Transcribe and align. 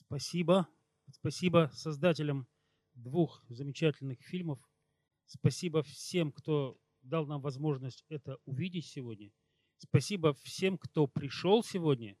Спасибо. 0.00 0.66
Спасибо 1.12 1.70
создателям 1.74 2.46
двух 2.94 3.44
замечательных 3.48 4.20
фильмов. 4.22 4.58
Спасибо 5.26 5.82
всем, 5.82 6.32
кто 6.32 6.78
дал 7.02 7.26
нам 7.26 7.40
возможность 7.42 8.04
это 8.08 8.38
увидеть 8.46 8.86
сегодня. 8.86 9.30
Спасибо 9.76 10.32
всем, 10.34 10.78
кто 10.78 11.06
пришел 11.06 11.62
сегодня 11.62 12.16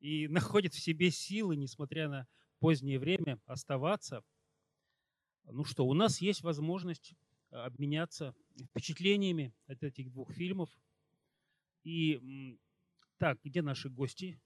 и 0.00 0.28
находит 0.28 0.74
в 0.74 0.80
себе 0.80 1.10
силы, 1.10 1.56
несмотря 1.56 2.08
на 2.08 2.26
позднее 2.60 2.98
время, 2.98 3.40
оставаться. 3.46 4.22
Ну 5.44 5.64
что, 5.64 5.86
у 5.86 5.94
нас 5.94 6.20
есть 6.20 6.42
возможность 6.42 7.14
обменяться 7.50 8.34
впечатлениями 8.70 9.54
от 9.66 9.82
этих 9.82 10.10
двух 10.10 10.32
фильмов. 10.32 10.70
И 11.84 12.58
так, 13.18 13.38
где 13.42 13.62
наши 13.62 13.88
гости? 13.88 14.40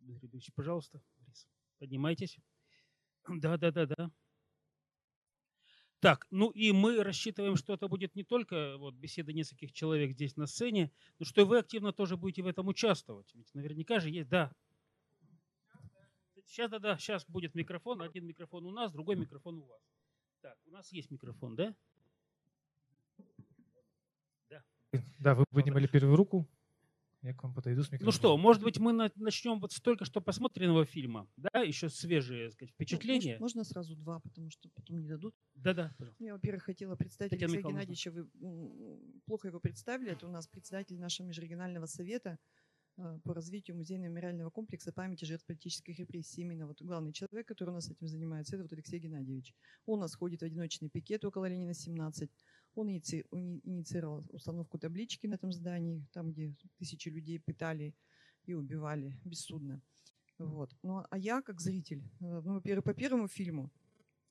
Дмитрий 0.00 0.30
пожалуйста, 0.54 1.02
поднимайтесь. 1.80 2.38
Да, 3.26 3.56
да, 3.56 3.72
да, 3.72 3.86
да. 3.86 4.10
Так, 5.98 6.26
ну 6.30 6.50
и 6.50 6.72
мы 6.72 7.02
рассчитываем, 7.02 7.56
что 7.56 7.74
это 7.74 7.88
будет 7.88 8.14
не 8.14 8.24
только 8.24 8.78
вот 8.78 8.94
беседа 8.94 9.32
нескольких 9.32 9.72
человек 9.72 10.12
здесь 10.12 10.36
на 10.36 10.46
сцене, 10.46 10.90
но 11.18 11.26
что 11.26 11.44
вы 11.44 11.58
активно 11.58 11.92
тоже 11.92 12.16
будете 12.16 12.42
в 12.42 12.46
этом 12.46 12.68
участвовать. 12.68 13.34
Ведь 13.34 13.54
наверняка 13.54 14.00
же 14.00 14.08
есть, 14.08 14.28
да. 14.28 14.50
Сейчас, 16.46 16.70
да, 16.70 16.78
да, 16.78 16.96
сейчас 16.98 17.26
будет 17.26 17.54
микрофон. 17.54 18.00
Один 18.00 18.26
микрофон 18.26 18.64
у 18.66 18.70
нас, 18.70 18.92
другой 18.92 19.16
микрофон 19.16 19.58
у 19.58 19.66
вас. 19.66 19.82
Так, 20.40 20.56
у 20.66 20.70
нас 20.70 20.90
есть 20.90 21.10
микрофон, 21.10 21.54
да? 21.54 21.76
Да. 24.48 24.64
Да, 25.18 25.34
вы 25.34 25.44
поднимали 25.50 25.86
первую 25.86 26.16
руку. 26.16 26.48
Я 27.22 27.34
к 27.34 27.42
вам 27.42 27.52
подойду 27.52 27.82
с 27.82 27.86
микрофоном. 27.92 28.06
Ну 28.06 28.12
что, 28.12 28.36
может 28.38 28.62
быть, 28.62 28.78
мы 28.78 28.92
начнем 28.92 29.60
вот 29.60 29.72
с 29.72 29.80
только 29.80 30.06
что 30.06 30.22
посмотренного 30.22 30.86
фильма, 30.86 31.28
да, 31.36 31.60
еще 31.60 31.90
свежие 31.90 32.50
сказать, 32.50 32.72
впечатления. 32.72 33.34
Ну, 33.34 33.40
можно, 33.40 33.58
можно 33.58 33.64
сразу 33.64 33.94
два, 33.94 34.20
потому 34.20 34.50
что 34.50 34.70
потом 34.70 35.00
не 35.00 35.08
дадут. 35.08 35.34
Да-да, 35.54 35.92
пожалуйста. 35.98 36.24
Я, 36.24 36.32
во-первых, 36.32 36.62
хотела 36.62 36.96
представить 36.96 37.32
Татьяна 37.32 37.52
Алексея 37.52 37.70
Геннадьевича. 37.70 38.10
Вы 38.10 38.26
плохо 39.26 39.48
его 39.48 39.60
представили. 39.60 40.12
Это 40.12 40.26
у 40.26 40.30
нас 40.30 40.46
председатель 40.46 40.98
нашего 40.98 41.26
межрегионального 41.26 41.84
совета 41.84 42.38
э, 42.96 43.18
по 43.22 43.34
развитию 43.34 43.76
музейно-мемориального 43.76 44.50
комплекса 44.50 44.90
памяти 44.90 45.26
жертв 45.26 45.44
политических 45.44 45.98
репрессий. 45.98 46.40
Именно 46.40 46.68
вот 46.68 46.80
главный 46.80 47.12
человек, 47.12 47.46
который 47.48 47.70
у 47.70 47.74
нас 47.74 47.90
этим 47.90 48.06
занимается, 48.06 48.56
это 48.56 48.62
вот 48.62 48.72
Алексей 48.72 48.98
Геннадьевич. 48.98 49.54
Он 49.84 49.98
у 49.98 50.02
нас 50.02 50.14
ходит 50.14 50.40
в 50.40 50.44
одиночный 50.44 50.88
пикет 50.88 51.22
около 51.26 51.44
Ленина 51.44 51.74
17. 51.74 52.30
Он 52.74 52.88
инициировал 52.88 54.24
установку 54.30 54.78
таблички 54.78 55.26
на 55.26 55.34
этом 55.34 55.52
здании, 55.52 56.06
там, 56.12 56.32
где 56.32 56.54
тысячи 56.78 57.08
людей 57.08 57.40
пытали 57.40 57.94
и 58.44 58.54
убивали 58.54 59.18
бессудно. 59.24 59.82
Вот. 60.38 60.74
Ну, 60.82 61.04
а 61.10 61.18
я, 61.18 61.42
как 61.42 61.60
зритель, 61.60 62.02
э, 62.20 62.40
ну, 62.44 62.54
во-первых, 62.54 62.84
по 62.84 62.94
первому 62.94 63.28
фильму 63.28 63.70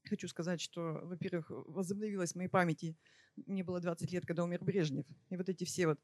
хочу 0.06 0.28
сказать, 0.28 0.60
что, 0.60 1.02
во-первых, 1.04 1.52
возобновилась 1.67 2.34
в 2.34 2.36
моей 2.36 2.50
памяти, 2.50 2.98
мне 3.45 3.64
было 3.64 3.80
20 3.80 4.12
лет, 4.12 4.26
когда 4.26 4.44
умер 4.44 4.64
Брежнев. 4.64 5.06
И 5.30 5.38
вот 5.38 5.50
эти 5.50 5.66
все 5.66 5.88
вот 5.88 6.00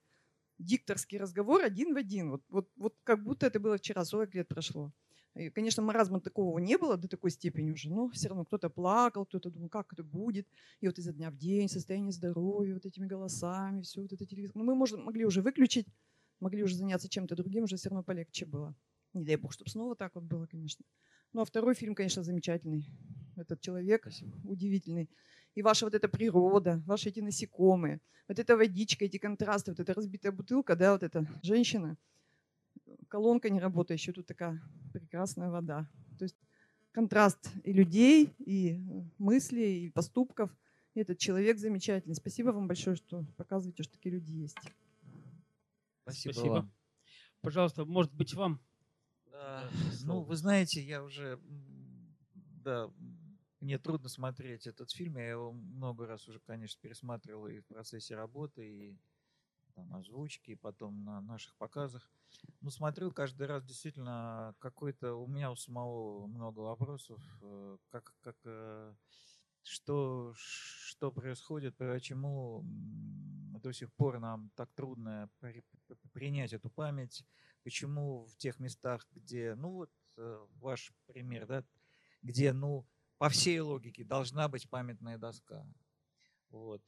дикторские 0.60 1.22
разговоры 1.22 1.64
один 1.64 1.94
в 1.94 1.98
один, 1.98 2.30
вот, 2.30 2.44
вот, 2.50 2.70
вот 2.76 2.96
как 3.04 3.24
будто 3.24 3.48
это 3.48 3.60
было 3.60 3.78
вчера, 3.78 4.06
40 4.06 4.36
лет 4.36 4.48
прошло. 4.48 4.94
И, 5.36 5.50
конечно, 5.50 5.84
маразма 5.84 6.22
такого 6.22 6.60
не 6.60 6.78
было 6.78 6.96
до 6.96 7.10
такой 7.10 7.30
степени 7.30 7.72
уже, 7.72 7.90
но 7.90 8.10
все 8.10 8.30
равно 8.30 8.46
кто-то 8.46 8.70
плакал, 8.70 9.26
кто-то 9.26 9.50
думал, 9.50 9.68
как 9.68 9.92
это 9.92 10.02
будет. 10.02 10.48
И 10.80 10.88
вот 10.88 10.98
изо 10.98 11.12
дня 11.12 11.30
в 11.30 11.36
день 11.36 11.68
состояние 11.68 12.14
здоровья, 12.14 12.74
вот 12.74 12.86
этими 12.86 13.06
голосами, 13.06 13.82
все 13.82 14.02
вот 14.02 14.14
это 14.14 14.26
телевизор. 14.26 14.56
Мы 14.56 14.76
можем, 14.76 15.04
могли 15.04 15.26
уже 15.26 15.42
выключить, 15.42 15.88
могли 16.40 16.64
уже 16.64 16.76
заняться 16.76 17.10
чем-то 17.10 17.36
другим, 17.36 17.66
уже 17.66 17.76
все 17.76 17.90
равно 17.90 18.04
полегче 18.04 18.46
было. 18.46 18.74
Не 19.14 19.26
дай 19.26 19.36
бог, 19.36 19.52
чтобы 19.52 19.70
снова 19.70 19.96
так 19.96 20.16
вот 20.16 20.24
было, 20.24 20.46
конечно. 20.46 20.86
Ну 21.34 21.42
а 21.42 21.46
второй 21.46 21.76
фильм, 21.76 21.96
конечно, 21.96 22.24
замечательный. 22.24 22.90
Этот 23.36 23.60
человек 23.60 24.04
Спасибо. 24.04 24.38
удивительный. 24.46 25.10
И 25.54 25.62
ваша 25.62 25.86
вот 25.86 25.94
эта 25.94 26.08
природа, 26.08 26.82
ваши 26.86 27.10
эти 27.10 27.20
насекомые, 27.20 28.00
вот 28.30 28.40
эта 28.40 28.56
водичка, 28.56 29.04
эти 29.04 29.18
контрасты, 29.18 29.72
вот 29.72 29.82
эта 29.82 29.94
разбитая 29.94 30.32
бутылка, 30.32 30.78
да, 30.78 30.94
вот 30.94 31.04
эта 31.04 31.28
женщина– 31.44 31.98
колонка 33.08 33.50
не 33.50 33.60
работающая, 33.60 34.14
тут 34.14 34.26
такая 34.26 34.62
прекрасная 34.94 35.50
вода. 35.50 35.90
То 36.18 36.24
есть 36.24 36.38
контраст 36.92 37.52
и 37.64 37.74
людей, 37.74 38.34
и 38.40 38.74
э, 38.74 39.04
мыслей, 39.18 39.86
и 39.86 39.90
поступков. 39.90 40.50
И 40.94 41.02
этот 41.02 41.18
человек 41.18 41.58
замечательный. 41.60 42.16
Спасибо 42.16 42.52
вам 42.52 42.68
большое, 42.68 42.96
что 42.96 43.26
показываете, 43.36 43.84
что 43.84 43.94
такие 43.94 44.16
люди 44.16 44.32
есть. 44.32 44.58
Спасибо, 46.04 46.34
Спасибо. 46.34 46.54
вам. 46.54 46.72
Пожалуйста, 47.42 47.86
может 47.86 48.14
быть, 48.14 48.34
вам? 48.34 48.62
Да. 49.32 49.70
Ну, 50.06 50.22
вы 50.22 50.36
знаете, 50.38 50.82
я 50.82 51.04
уже, 51.04 51.40
да, 52.64 52.90
мне 53.60 53.78
трудно 53.78 54.08
смотреть 54.08 54.66
этот 54.66 54.92
фильм. 54.92 55.18
Я 55.18 55.32
его 55.32 55.52
много 55.52 56.08
раз 56.08 56.28
уже, 56.30 56.40
конечно, 56.40 56.80
пересматривал 56.82 57.48
и 57.48 57.60
в 57.60 57.66
процессе 57.66 58.16
работы, 58.16 58.66
и 58.66 58.98
там, 59.76 59.94
озвучки, 59.96 60.56
потом 60.56 61.04
на 61.04 61.22
наших 61.22 61.56
показах. 61.58 62.10
Ну, 62.62 62.70
смотрю 62.70 63.12
каждый 63.12 63.48
раз 63.48 63.64
действительно 63.64 64.56
какой-то... 64.60 65.16
У 65.16 65.28
меня 65.28 65.52
у 65.52 65.56
самого 65.56 66.28
много 66.28 66.60
вопросов, 66.60 67.22
э, 67.42 67.78
как, 67.90 68.14
как, 68.22 68.38
э, 68.46 68.96
что, 69.64 70.34
что 70.36 71.12
происходит, 71.12 71.76
почему 71.78 72.64
до 73.66 73.72
сих 73.72 73.92
пор 73.94 74.20
нам 74.20 74.52
так 74.56 74.72
трудно 74.74 75.30
принять 76.14 76.54
эту 76.54 76.70
память, 76.70 77.26
почему 77.64 78.26
в 78.26 78.38
тех 78.38 78.60
местах, 78.60 79.08
где, 79.12 79.56
ну 79.56 79.72
вот 79.72 79.92
э, 80.18 80.46
ваш 80.60 80.94
пример, 81.08 81.48
да, 81.48 81.64
где, 82.22 82.54
ну, 82.54 82.88
по 83.18 83.30
всей 83.30 83.60
логике 83.60 84.04
должна 84.04 84.48
быть 84.48 84.70
памятная 84.70 85.18
доска. 85.18 85.66
Вот, 86.50 86.84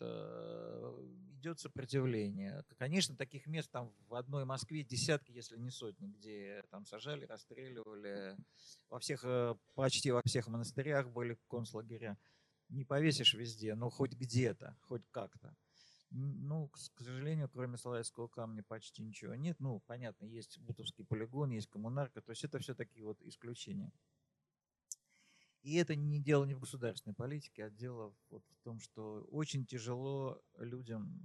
идет 1.38 1.60
сопротивление. 1.60 2.64
Конечно, 2.78 3.16
таких 3.16 3.48
мест 3.48 3.72
там 3.72 3.94
в 4.08 4.16
одной 4.16 4.46
Москве 4.46 4.84
десятки, 4.84 5.32
если 5.32 5.58
не 5.58 5.72
сотни, 5.72 6.08
где 6.08 6.64
там 6.70 6.86
сажали, 6.86 7.26
расстреливали. 7.26 8.36
Во 8.90 9.00
всех, 9.00 9.24
э, 9.24 9.56
почти 9.76 10.12
во 10.12 10.22
всех 10.26 10.48
монастырях 10.48 11.10
были 11.10 11.38
концлагеря. 11.50 12.18
Не 12.70 12.84
повесишь 12.84 13.34
везде, 13.34 13.76
но 13.76 13.90
хоть 13.90 14.14
где-то, 14.14 14.78
хоть 14.82 15.04
как-то. 15.12 15.56
Ну, 16.10 16.70
к 16.70 16.78
сожалению, 17.02 17.50
кроме 17.50 17.78
Славянского 17.78 18.28
камня 18.28 18.64
почти 18.64 19.04
ничего 19.04 19.36
нет. 19.36 19.58
Ну, 19.60 19.82
понятно, 19.88 20.26
есть 20.26 20.58
Бутовский 20.60 21.06
полигон, 21.06 21.52
есть 21.52 21.68
коммунарка, 21.68 22.22
то 22.22 22.32
есть 22.32 22.44
это 22.44 22.60
все 22.60 22.74
такие 22.74 23.06
вот 23.06 23.22
исключения. 23.22 23.92
И 25.68 25.74
это 25.74 25.98
не 25.98 26.22
дело 26.22 26.46
не 26.46 26.54
в 26.54 26.62
государственной 26.62 27.14
политике, 27.14 27.66
а 27.66 27.70
дело 27.70 28.16
вот 28.30 28.42
в 28.48 28.64
том, 28.64 28.80
что 28.80 29.28
очень 29.30 29.66
тяжело 29.66 30.42
людям 30.60 31.22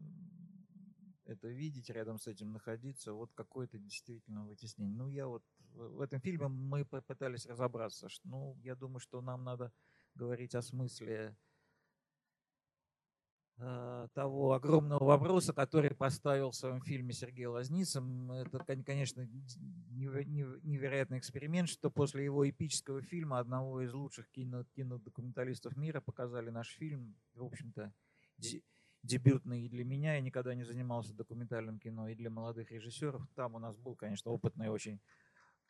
это 1.27 1.47
видеть, 1.47 1.91
рядом 1.91 2.19
с 2.19 2.27
этим 2.27 2.51
находиться, 2.51 3.13
вот 3.13 3.33
какое-то 3.35 3.79
действительно 3.79 4.45
вытеснение. 4.45 4.97
Ну, 4.97 5.07
я 5.07 5.29
вот 5.29 5.45
в 5.75 6.01
этом 6.01 6.21
фильме 6.21 6.49
мы 6.49 6.85
попытались 6.85 7.47
разобраться, 7.47 8.09
что, 8.09 8.27
ну, 8.27 8.57
я 8.65 8.75
думаю, 8.75 8.99
что 8.99 9.21
нам 9.21 9.45
надо 9.45 9.73
говорить 10.17 10.57
о 10.57 10.63
смысле 10.63 11.37
того 14.15 14.53
огромного 14.53 15.05
вопроса, 15.05 15.53
который 15.53 15.95
поставил 15.95 16.51
в 16.51 16.57
своем 16.57 16.81
фильме 16.83 17.13
Сергей 17.13 17.47
Лазницын. 17.47 18.31
Это, 18.33 18.59
конечно, 18.85 19.29
невероятный 19.93 21.19
эксперимент, 21.19 21.69
что 21.69 21.91
после 21.91 22.25
его 22.25 22.49
эпического 22.49 23.03
фильма, 23.03 23.39
одного 23.39 23.83
из 23.83 23.93
лучших 23.93 24.29
кино, 24.31 24.65
кинодокументалистов 24.75 25.77
мира, 25.77 26.01
показали 26.01 26.51
наш 26.51 26.69
фильм, 26.69 27.15
в 27.35 27.45
общем-то, 27.45 27.93
дебютный 29.03 29.63
и 29.65 29.69
для 29.69 29.85
меня. 29.85 30.15
Я 30.15 30.21
никогда 30.21 30.55
не 30.55 30.65
занимался 30.65 31.15
документальным 31.15 31.79
кино 31.79 32.09
и 32.09 32.15
для 32.15 32.31
молодых 32.31 32.71
режиссеров. 32.71 33.23
Там 33.35 33.55
у 33.55 33.59
нас 33.59 33.77
был, 33.77 33.95
конечно, 33.95 34.31
опытный 34.31 34.69
очень 34.69 35.01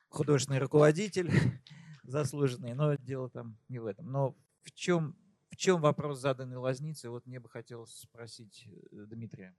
художественный 0.08 0.58
руководитель, 0.58 1.30
заслуженный, 2.02 2.74
но 2.74 2.94
дело 2.94 3.30
там 3.30 3.58
не 3.68 3.78
в 3.78 3.86
этом. 3.86 4.10
Но 4.10 4.36
в 4.62 4.72
чем 4.72 5.16
в 5.52 5.56
чем 5.56 5.82
вопрос 5.82 6.18
заданный 6.18 6.56
Лазнице? 6.56 7.10
Вот 7.10 7.26
мне 7.26 7.38
бы 7.38 7.48
хотелось 7.48 7.94
спросить 7.94 8.66
э, 8.66 9.04
Дмитрия. 9.04 9.54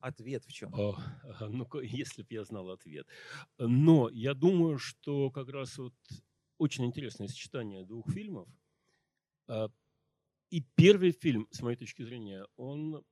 Ответ 0.00 0.44
в 0.44 0.52
чем? 0.52 0.74
О, 0.74 0.98
ну, 1.40 1.68
если 1.82 2.22
бы 2.22 2.28
я 2.30 2.44
знал 2.44 2.70
ответ. 2.70 3.06
Но 3.58 4.10
я 4.10 4.34
думаю, 4.34 4.78
что 4.78 5.30
как 5.30 5.48
раз 5.48 5.78
вот 5.78 5.94
очень 6.58 6.84
интересное 6.84 7.28
сочетание 7.28 7.84
двух 7.84 8.10
фильмов. 8.10 8.48
А, 9.46 9.68
и 10.50 10.60
первый 10.74 11.12
фильм, 11.12 11.46
с 11.52 11.62
моей 11.62 11.76
точки 11.76 12.02
зрения, 12.02 12.44
он 12.56 13.04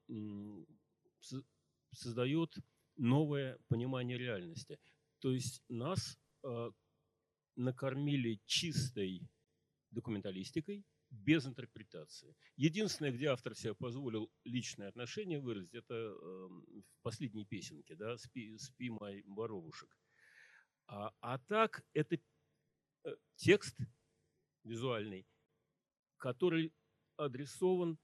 создает 1.93 2.57
новое 2.97 3.59
понимание 3.69 4.19
реальности. 4.19 4.81
То 5.21 5.31
есть 5.31 5.63
нас 5.69 6.19
а, 6.43 6.71
накормили 7.55 8.41
чистой 8.45 9.23
документалистикой 9.93 10.85
без 11.11 11.47
интерпретации. 11.47 12.35
Единственное, 12.57 13.13
где 13.13 13.27
автор 13.27 13.55
себе 13.55 13.75
позволил 13.75 14.31
личное 14.45 14.89
отношение 14.89 15.41
выразить, 15.41 15.75
это 15.75 15.95
э, 15.95 16.15
в 16.19 17.03
последней 17.03 17.45
песенке, 17.45 17.95
да, 17.95 18.17
«Спи, 18.17 18.57
спи 18.59 18.91
мой 18.91 19.23
боровушек». 19.27 19.97
А, 20.87 21.13
а 21.21 21.39
так 21.39 21.85
это 21.93 22.19
э, 23.05 23.17
текст 23.37 23.77
визуальный, 24.65 25.27
который 26.17 26.73
адресован 27.17 27.99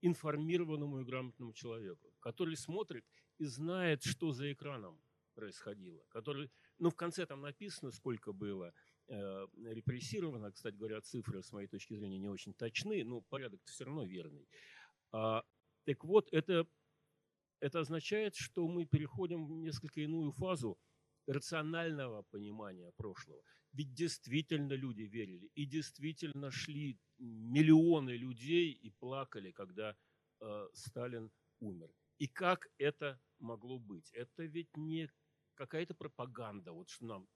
информированному 0.00 1.00
и 1.00 1.04
грамотному 1.04 1.52
человеку, 1.52 2.14
который 2.20 2.56
смотрит 2.56 3.04
и 3.38 3.44
знает, 3.44 4.02
что 4.02 4.32
за 4.32 4.52
экраном 4.52 5.00
происходило, 5.34 6.04
который, 6.08 6.50
ну, 6.78 6.90
в 6.90 6.94
конце 6.94 7.26
там 7.26 7.40
написано, 7.40 7.90
сколько 7.90 8.32
было 8.32 8.72
репрессировано, 9.08 10.52
кстати 10.52 10.76
говоря, 10.76 11.00
цифры, 11.00 11.42
с 11.42 11.52
моей 11.52 11.68
точки 11.68 11.94
зрения, 11.94 12.18
не 12.18 12.28
очень 12.28 12.54
точны, 12.54 13.04
но 13.04 13.20
порядок 13.20 13.60
все 13.64 13.84
равно 13.84 14.04
верный. 14.04 14.48
А, 15.12 15.42
так 15.84 16.04
вот, 16.04 16.28
это, 16.32 16.66
это 17.60 17.80
означает, 17.80 18.34
что 18.34 18.66
мы 18.66 18.86
переходим 18.86 19.46
в 19.46 19.50
несколько 19.52 20.00
иную 20.00 20.32
фазу 20.32 20.78
рационального 21.26 22.22
понимания 22.30 22.92
прошлого. 22.96 23.42
Ведь 23.72 23.92
действительно 23.92 24.72
люди 24.74 25.02
верили, 25.02 25.50
и 25.54 25.66
действительно 25.66 26.50
шли 26.50 26.98
миллионы 27.18 28.10
людей 28.10 28.72
и 28.72 28.90
плакали, 28.90 29.50
когда 29.50 29.96
э, 30.40 30.68
Сталин 30.72 31.30
умер. 31.60 31.90
И 32.18 32.28
как 32.28 32.68
это 32.78 33.20
могло 33.40 33.78
быть? 33.78 34.12
Это 34.12 34.44
ведь 34.44 34.76
не 34.76 35.10
какая-то 35.54 35.94
пропаганда, 35.94 36.72
вот 36.72 36.88
что 36.88 37.06
нам 37.06 37.28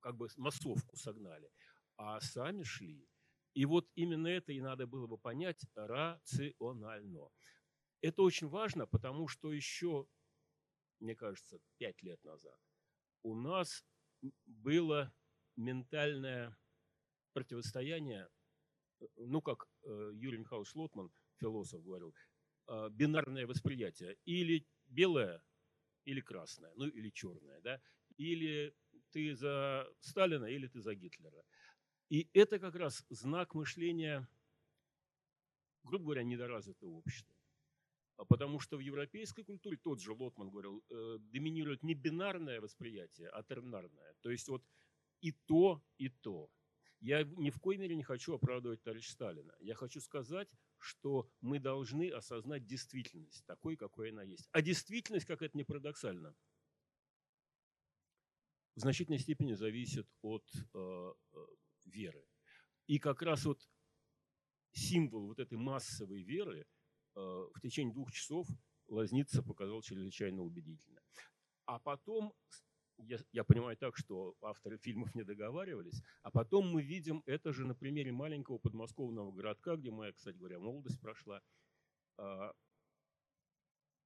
как 0.00 0.16
бы 0.16 0.28
массовку 0.36 0.96
согнали, 0.96 1.50
а 1.96 2.20
сами 2.20 2.62
шли. 2.62 3.06
И 3.54 3.64
вот 3.66 3.88
именно 3.94 4.28
это 4.28 4.52
и 4.52 4.60
надо 4.60 4.86
было 4.86 5.06
бы 5.06 5.18
понять 5.18 5.64
рационально. 5.74 7.28
Это 8.00 8.22
очень 8.22 8.48
важно, 8.48 8.86
потому 8.86 9.28
что 9.28 9.52
еще, 9.52 10.06
мне 11.00 11.14
кажется, 11.14 11.58
пять 11.78 12.02
лет 12.02 12.22
назад 12.24 12.58
у 13.22 13.34
нас 13.34 13.84
было 14.46 15.12
ментальное 15.56 16.56
противостояние, 17.32 18.28
ну, 19.16 19.40
как 19.40 19.68
э, 19.82 20.10
Юрий 20.14 20.38
Михайлович 20.38 20.74
Лотман, 20.74 21.10
философ, 21.38 21.82
говорил, 21.82 22.14
э, 22.68 22.88
бинарное 22.90 23.46
восприятие. 23.46 24.16
Или 24.24 24.66
белое, 24.86 25.42
или 26.04 26.20
красное, 26.20 26.72
ну, 26.76 26.86
или 26.86 27.10
черное, 27.10 27.60
да? 27.60 27.80
Или 28.16 28.74
ты 29.12 29.34
за 29.34 29.88
Сталина, 30.00 30.44
или 30.44 30.66
ты 30.66 30.80
за 30.80 30.94
Гитлера. 30.94 31.44
И 32.08 32.28
это 32.32 32.58
как 32.58 32.74
раз 32.74 33.04
знак 33.08 33.54
мышления, 33.54 34.28
грубо 35.84 36.04
говоря, 36.04 36.24
недоразвитого 36.24 36.90
общества. 36.90 37.36
А 38.16 38.24
потому 38.24 38.60
что 38.60 38.76
в 38.76 38.80
европейской 38.80 39.44
культуре, 39.44 39.78
тот 39.78 40.00
же 40.00 40.12
Лотман 40.12 40.50
говорил, 40.50 40.84
э, 40.90 41.18
доминирует 41.20 41.82
не 41.82 41.94
бинарное 41.94 42.60
восприятие, 42.60 43.28
а 43.28 43.42
тернарное. 43.42 44.14
То 44.20 44.30
есть 44.30 44.48
вот 44.48 44.62
и 45.20 45.32
то, 45.32 45.82
и 45.96 46.08
то. 46.08 46.50
Я 47.00 47.24
ни 47.24 47.48
в 47.48 47.58
коей 47.60 47.78
мере 47.78 47.96
не 47.96 48.02
хочу 48.02 48.34
оправдывать 48.34 48.82
товарища 48.82 49.12
Сталина. 49.12 49.54
Я 49.58 49.74
хочу 49.74 50.00
сказать, 50.00 50.48
что 50.76 51.30
мы 51.40 51.58
должны 51.58 52.10
осознать 52.10 52.66
действительность 52.66 53.46
такой, 53.46 53.76
какой 53.76 54.10
она 54.10 54.22
есть. 54.22 54.48
А 54.52 54.60
действительность, 54.60 55.26
как 55.26 55.40
это 55.40 55.56
не 55.56 55.64
парадоксально, 55.64 56.34
в 58.74 58.80
значительной 58.80 59.18
степени 59.18 59.52
зависит 59.54 60.08
от 60.22 60.44
э, 60.74 61.12
э, 61.32 61.36
веры. 61.86 62.26
И 62.86 62.98
как 62.98 63.22
раз 63.22 63.44
вот 63.44 63.60
символ 64.72 65.26
вот 65.26 65.38
этой 65.38 65.58
массовой 65.58 66.22
веры– 66.22 66.66
Э, 67.16 67.48
в 67.54 67.60
течение 67.60 67.92
двух 67.92 68.12
часов 68.12 68.46
Лазница 68.88 69.42
показал 69.42 69.82
чрезвычайно 69.82 70.42
убедительно. 70.42 71.00
А 71.66 71.78
потом, 71.78 72.32
я, 72.98 73.18
я 73.32 73.44
понимаю 73.44 73.76
так, 73.76 73.96
что 73.96 74.36
авторы 74.42 74.78
фильмов 74.78 75.14
не 75.14 75.22
договаривались, 75.22 76.02
а 76.22 76.30
потом 76.30 76.68
мы 76.68 76.82
видим 76.82 77.22
это 77.26 77.52
же 77.52 77.66
на 77.66 77.74
примере 77.74 78.12
маленького 78.12 78.58
подмосковного 78.58 79.32
городка, 79.32 79.76
где 79.76 79.90
моя, 79.90 80.12
кстати 80.12 80.36
говоря, 80.36 80.58
молодость 80.58 81.00
прошла. 81.00 81.42
А, 82.16 82.52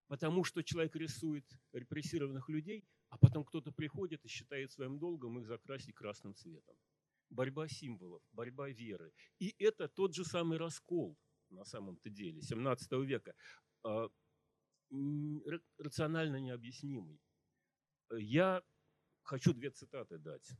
потому 0.08 0.44
что 0.44 0.62
человек 0.62 0.96
рисует 0.96 1.46
репрессированных 1.72 2.48
людей, 2.48 2.84
а 3.14 3.18
потом 3.18 3.44
кто-то 3.44 3.70
приходит 3.70 4.24
и 4.24 4.28
считает 4.28 4.72
своим 4.72 4.98
долгом 4.98 5.38
их 5.38 5.46
закрасить 5.46 5.94
красным 5.94 6.34
цветом. 6.34 6.76
Борьба 7.30 7.68
символов, 7.68 8.20
борьба 8.32 8.70
веры. 8.70 9.12
И 9.38 9.54
это 9.60 9.86
тот 9.86 10.14
же 10.14 10.24
самый 10.24 10.58
раскол– 10.58 11.16
на 11.50 11.64
самом-то 11.64 12.10
деле, 12.10 12.42
17 12.42 12.92
века, 13.04 13.36
а, 13.84 14.08
рационально 15.78 16.40
необъяснимый. 16.40 17.20
Я 18.10 18.64
хочу 19.22 19.54
две 19.54 19.70
цитаты 19.70 20.18
дать. 20.18 20.50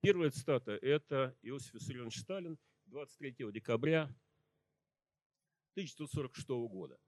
Первая 0.00 0.30
цитата– 0.30 0.72
это 0.82 1.36
Иосиф 1.42 1.74
Виссарионович 1.74 2.22
Сталин 2.22 2.58
23 2.86 3.52
декабря 3.52 4.02
1946 5.76 6.48
года. 6.68 6.98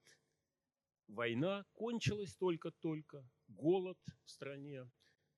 Война 1.07 1.65
кончилась 1.73 2.35
только-только, 2.35 3.27
голод 3.47 3.97
в 4.25 4.29
стране, 4.29 4.89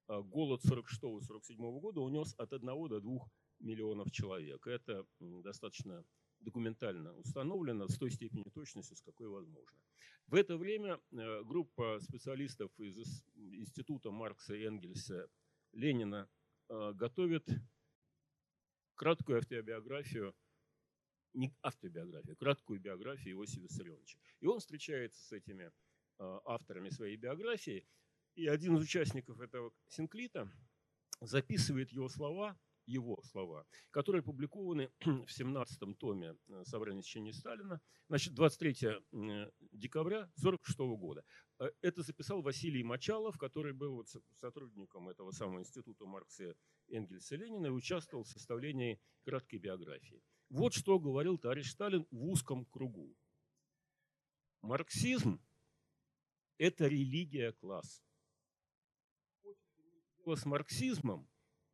а, 0.07 0.21
голод 0.21 0.61
46-47 0.63 1.79
года 1.79 2.01
унес 2.01 2.35
от 2.37 2.53
1 2.53 2.87
до 2.87 2.99
2 2.99 3.31
миллионов 3.59 4.11
человек. 4.11 4.67
Это 4.67 5.05
достаточно 5.19 6.05
документально 6.39 7.13
установлено 7.17 7.87
с 7.87 7.97
той 7.97 8.11
степенью 8.11 8.51
точности, 8.51 8.93
с 8.93 9.01
какой 9.01 9.27
возможно. 9.27 9.79
В 10.27 10.35
это 10.35 10.57
время 10.57 10.99
э, 11.11 11.43
группа 11.43 11.99
специалистов 12.01 12.71
из 12.79 13.23
Института 13.35 14.11
Маркса 14.11 14.55
и 14.55 14.63
Энгельса 14.63 15.27
Ленина 15.71 16.29
э, 16.69 16.93
готовит 16.93 17.47
краткую 18.95 19.39
автобиографию, 19.39 20.35
не 21.35 21.53
автобиографию, 21.61 22.35
краткую 22.37 22.79
биографию 22.79 23.37
Иосифа 23.37 23.61
Виссарионовича. 23.61 24.17
И 24.39 24.47
он 24.47 24.59
встречается 24.59 25.21
с 25.23 25.31
этими 25.31 25.65
э, 25.65 25.71
авторами 26.45 26.89
своей 26.89 27.17
биографии, 27.17 27.87
и 28.35 28.47
один 28.47 28.77
из 28.77 28.83
участников 28.83 29.39
этого 29.39 29.71
синклита 29.87 30.51
записывает 31.21 31.91
его 31.91 32.09
слова 32.09 32.57
его 32.85 33.21
слова, 33.23 33.65
которые 33.91 34.19
опубликованы 34.21 34.91
в 35.01 35.27
17-м 35.27 35.95
томе 35.95 36.35
э, 36.47 36.63
собрания 36.65 37.01
течения 37.01 37.33
Сталина, 37.33 37.81
значит, 38.07 38.33
23 38.33 38.73
декабря 39.71 40.29
1946 40.37 40.79
года. 40.99 41.23
Э, 41.59 41.69
это 41.81 42.03
записал 42.03 42.41
Василий 42.41 42.83
Мочалов, 42.83 43.37
который 43.37 43.73
был 43.73 44.05
сотрудником 44.39 45.09
этого 45.09 45.31
самого 45.31 45.59
института 45.59 46.05
Маркса, 46.05 46.55
Энгельса 46.87 47.35
Ленина 47.35 47.67
и 47.67 47.71
участвовал 47.71 48.23
в 48.23 48.29
составлении 48.29 48.99
краткой 49.23 49.59
биографии. 49.59 50.21
Вот 50.55 50.73
что 50.73 50.99
говорил 50.99 51.37
товарищ 51.37 51.69
Сталин 51.69 52.07
в 52.11 52.29
узком 52.29 52.63
кругу. 52.63 53.13
Марксизм– 54.61 55.41
это 56.57 56.87
религия 56.87 57.51
класса. 57.51 58.01
С 60.25 60.45
марксизмом 60.45 61.27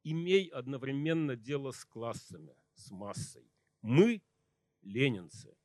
имей 0.03 0.47
одновременно 0.47 1.35
дело 1.35 1.69
с 1.69 1.85
классами, 1.85 2.57
с 2.73 2.89
массой. 2.89 3.47
Мы– 3.83 4.23
ленинцы. 4.81 5.55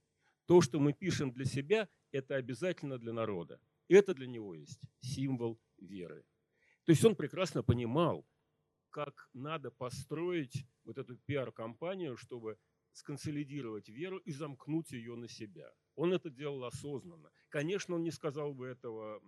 То, 0.44 0.60
что 0.60 0.78
мы 0.78 0.92
пишем 0.92 1.32
для 1.32 1.46
себя, 1.46 1.88
это 2.12 2.36
обязательно 2.36 2.98
для 2.98 3.14
народа. 3.14 3.58
Это 3.88 4.12
для 4.12 4.26
него 4.26 4.54
есть 4.54 4.82
символ 5.00 5.58
веры. 5.78 6.26
То 6.84 6.92
есть 6.92 7.02
он 7.02 7.16
прекрасно 7.16 7.62
понимал, 7.62 8.26
как 8.90 9.30
надо 9.32 9.70
построить 9.70 10.66
вот 10.84 10.98
эту 10.98 11.16
пиар-компанию, 11.16 12.18
чтобы 12.18 12.58
сконсолидировать 12.96 13.88
веру 13.88 14.18
и 14.18 14.32
замкнуть 14.32 14.92
ее 14.92 15.16
на 15.16 15.28
себя. 15.28 15.70
Он 15.96 16.14
это 16.14 16.30
делал 16.30 16.64
осознанно. 16.64 17.30
Конечно, 17.50 17.94
он 17.94 18.02
не 18.02 18.10
сказал 18.10 18.54
бы 18.54 18.66
этого 18.66 19.22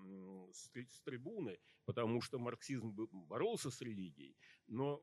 с 0.52 0.70
трибуны, 1.04 1.58
потому 1.84 2.22
что 2.22 2.38
марксизм 2.38 2.92
боролся 3.28 3.70
с 3.70 3.80
религией, 3.82 4.36
но 4.66 5.02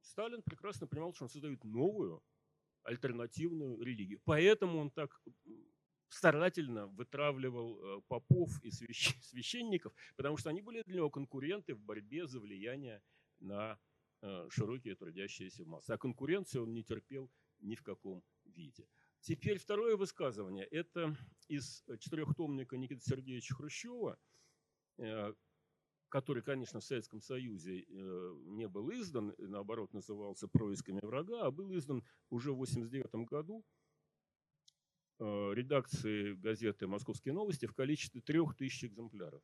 Сталин 0.00 0.42
прекрасно 0.42 0.86
понимал, 0.86 1.14
что 1.14 1.24
он 1.24 1.30
создает 1.30 1.62
новую 1.64 2.22
альтернативную 2.82 3.80
религию. 3.80 4.20
Поэтому 4.24 4.78
он 4.78 4.90
так 4.90 5.22
старательно 6.08 6.86
вытравливал 6.88 7.78
э, 7.78 8.00
попов 8.08 8.50
и 8.64 8.70
священников, 9.22 9.92
потому 10.16 10.36
что 10.36 10.50
они 10.50 10.62
были 10.62 10.82
для 10.82 10.96
него 10.96 11.10
конкуренты 11.10 11.74
в 11.74 11.80
борьбе 11.80 12.26
за 12.26 12.40
влияние 12.40 13.02
на 13.38 13.78
э, 14.22 14.48
широкие 14.50 14.96
трудящиеся 14.96 15.64
массы. 15.64 15.92
А 15.92 15.98
конкуренцию 15.98 16.64
он 16.64 16.72
не 16.72 16.82
терпел 16.82 17.30
ни 17.60 17.74
в 17.74 17.82
каком 17.82 18.22
виде. 18.44 18.86
Теперь 19.20 19.58
второе 19.58 19.96
высказывание. 19.96 20.64
Это 20.64 21.16
из 21.48 21.84
четырехтомника 21.98 22.76
Никиты 22.76 23.02
Сергеевича 23.02 23.54
Хрущева, 23.54 24.18
э, 24.98 25.34
который, 26.08 26.42
конечно, 26.42 26.80
в 26.80 26.84
Советском 26.84 27.20
Союзе 27.20 27.82
э, 27.82 28.34
не 28.46 28.66
был 28.66 28.90
издан, 28.90 29.34
наоборот, 29.38 29.92
назывался 29.92 30.48
«Происками 30.48 31.00
врага», 31.02 31.46
а 31.46 31.50
был 31.50 31.72
издан 31.76 32.02
уже 32.30 32.50
в 32.50 32.62
1989 32.62 33.28
году 33.28 33.64
э, 35.18 35.54
редакции 35.54 36.34
газеты 36.34 36.86
«Московские 36.86 37.34
новости» 37.34 37.66
в 37.66 37.74
количестве 37.74 38.22
трех 38.22 38.56
тысяч 38.56 38.84
экземпляров. 38.84 39.42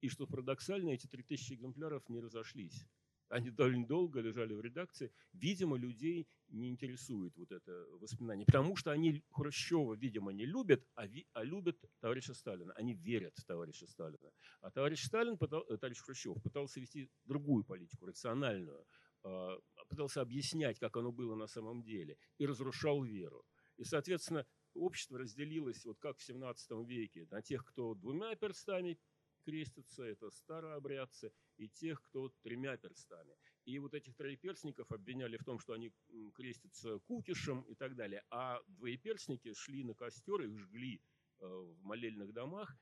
И 0.00 0.08
что 0.08 0.26
парадоксально, 0.26 0.90
эти 0.90 1.06
3000 1.06 1.54
экземпляров 1.54 2.08
не 2.08 2.20
разошлись. 2.20 2.86
Они 3.28 3.50
довольно 3.50 3.86
долго 3.86 4.20
лежали 4.20 4.54
в 4.54 4.60
редакции. 4.60 5.12
Видимо, 5.32 5.76
людей 5.76 6.28
не 6.48 6.68
интересует 6.68 7.36
вот 7.36 7.50
это 7.52 7.72
воспоминание, 8.00 8.46
потому 8.46 8.76
что 8.76 8.90
они 8.92 9.22
Хрущева, 9.30 9.94
видимо, 9.94 10.32
не 10.32 10.46
любят, 10.46 10.86
а, 10.94 11.06
ви, 11.06 11.26
а 11.32 11.42
любят 11.42 11.78
товарища 12.00 12.34
Сталина. 12.34 12.72
Они 12.74 12.94
верят 12.94 13.36
в 13.36 13.44
товарища 13.44 13.86
Сталина. 13.86 14.30
А 14.60 14.70
товарищ 14.70 15.04
Сталин, 15.04 15.34
э, 15.34 15.76
товарищ 15.78 15.98
Хрущев 15.98 16.42
пытался 16.42 16.80
вести 16.80 17.10
другую 17.24 17.64
политику, 17.64 18.06
рациональную, 18.06 18.86
а, 19.22 19.58
пытался 19.88 20.20
объяснять, 20.20 20.78
как 20.78 20.96
оно 20.96 21.12
было 21.12 21.34
на 21.34 21.46
самом 21.46 21.82
деле, 21.82 22.16
и 22.38 22.46
разрушал 22.46 23.02
веру. 23.02 23.44
И, 23.76 23.84
соответственно, 23.84 24.46
общество 24.74 25.18
разделилось, 25.18 25.84
вот 25.84 25.98
как 25.98 26.18
в 26.18 26.22
17 26.22 26.84
веке, 26.84 27.26
на 27.30 27.42
тех, 27.42 27.64
кто 27.64 27.94
двумя 27.94 28.34
перстами 28.36 28.98
крестятся, 29.44 30.04
это 30.04 30.30
старообрядцы, 30.30 31.32
и 31.56 31.68
тех, 31.68 32.02
кто 32.02 32.28
тремя 32.42 32.76
перстами. 32.76 33.36
И 33.64 33.78
вот 33.78 33.94
этих 33.94 34.14
троеперстников 34.14 34.90
обвиняли 34.92 35.36
в 35.36 35.44
том, 35.44 35.58
что 35.58 35.72
они 35.72 35.92
крестятся 36.34 36.98
кукишем 37.00 37.62
и 37.62 37.74
так 37.74 37.94
далее. 37.94 38.24
А 38.30 38.60
двоеперстники 38.66 39.52
шли 39.54 39.84
на 39.84 39.94
костер, 39.94 40.42
их 40.42 40.58
жгли 40.58 41.00
э, 41.40 41.46
в 41.46 41.82
молельных 41.82 42.32
домах, 42.32 42.76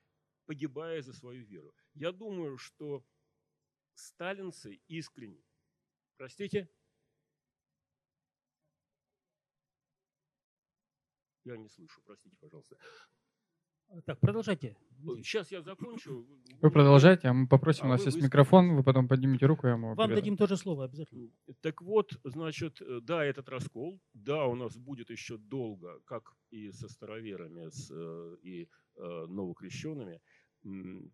погибая 0.47 1.03
за 1.03 1.13
свою 1.13 1.45
веру. 1.45 1.75
Я 1.95 2.13
думаю, 2.13 2.59
что 2.59 3.05
сталинцы 3.95 4.81
искренне, 4.89 5.45
простите, 6.17 6.69
я 11.45 11.57
не 11.57 11.69
слышу, 11.69 12.01
простите, 12.03 12.37
пожалуйста. 12.37 12.77
Так, 14.07 14.19
продолжайте. 14.21 14.75
Сейчас 15.23 15.51
я 15.53 15.61
закончу. 15.61 16.27
Вы 16.63 16.71
продолжайте, 16.71 17.29
а 17.29 17.33
мы 17.35 17.47
попросим, 17.47 17.85
а 17.85 17.87
у 17.89 17.91
нас 17.91 18.07
есть 18.07 18.23
микрофон, 18.23 18.75
вы 18.75 18.83
потом 18.83 19.07
поднимите 19.07 19.47
руку, 19.47 19.67
я 19.67 19.75
ему 19.75 19.89
Вам 19.89 19.97
передам. 19.97 20.15
дадим 20.15 20.37
тоже 20.37 20.57
слово 20.57 20.85
обязательно. 20.85 21.29
Так 21.61 21.83
вот, 21.83 22.19
значит, 22.25 22.81
э, 22.81 23.01
да, 23.03 23.25
этот 23.25 23.49
раскол, 23.49 24.01
да, 24.15 24.47
у 24.47 24.55
нас 24.55 24.77
будет 24.79 25.11
еще 25.11 25.37
долго, 25.37 26.01
как 26.07 26.35
и 26.51 26.71
со 26.73 26.89
староверами 26.89 27.69
с, 27.69 27.91
э, 27.91 28.37
и 28.43 28.69
э, 28.97 29.27
новокрещенными, 29.29 30.21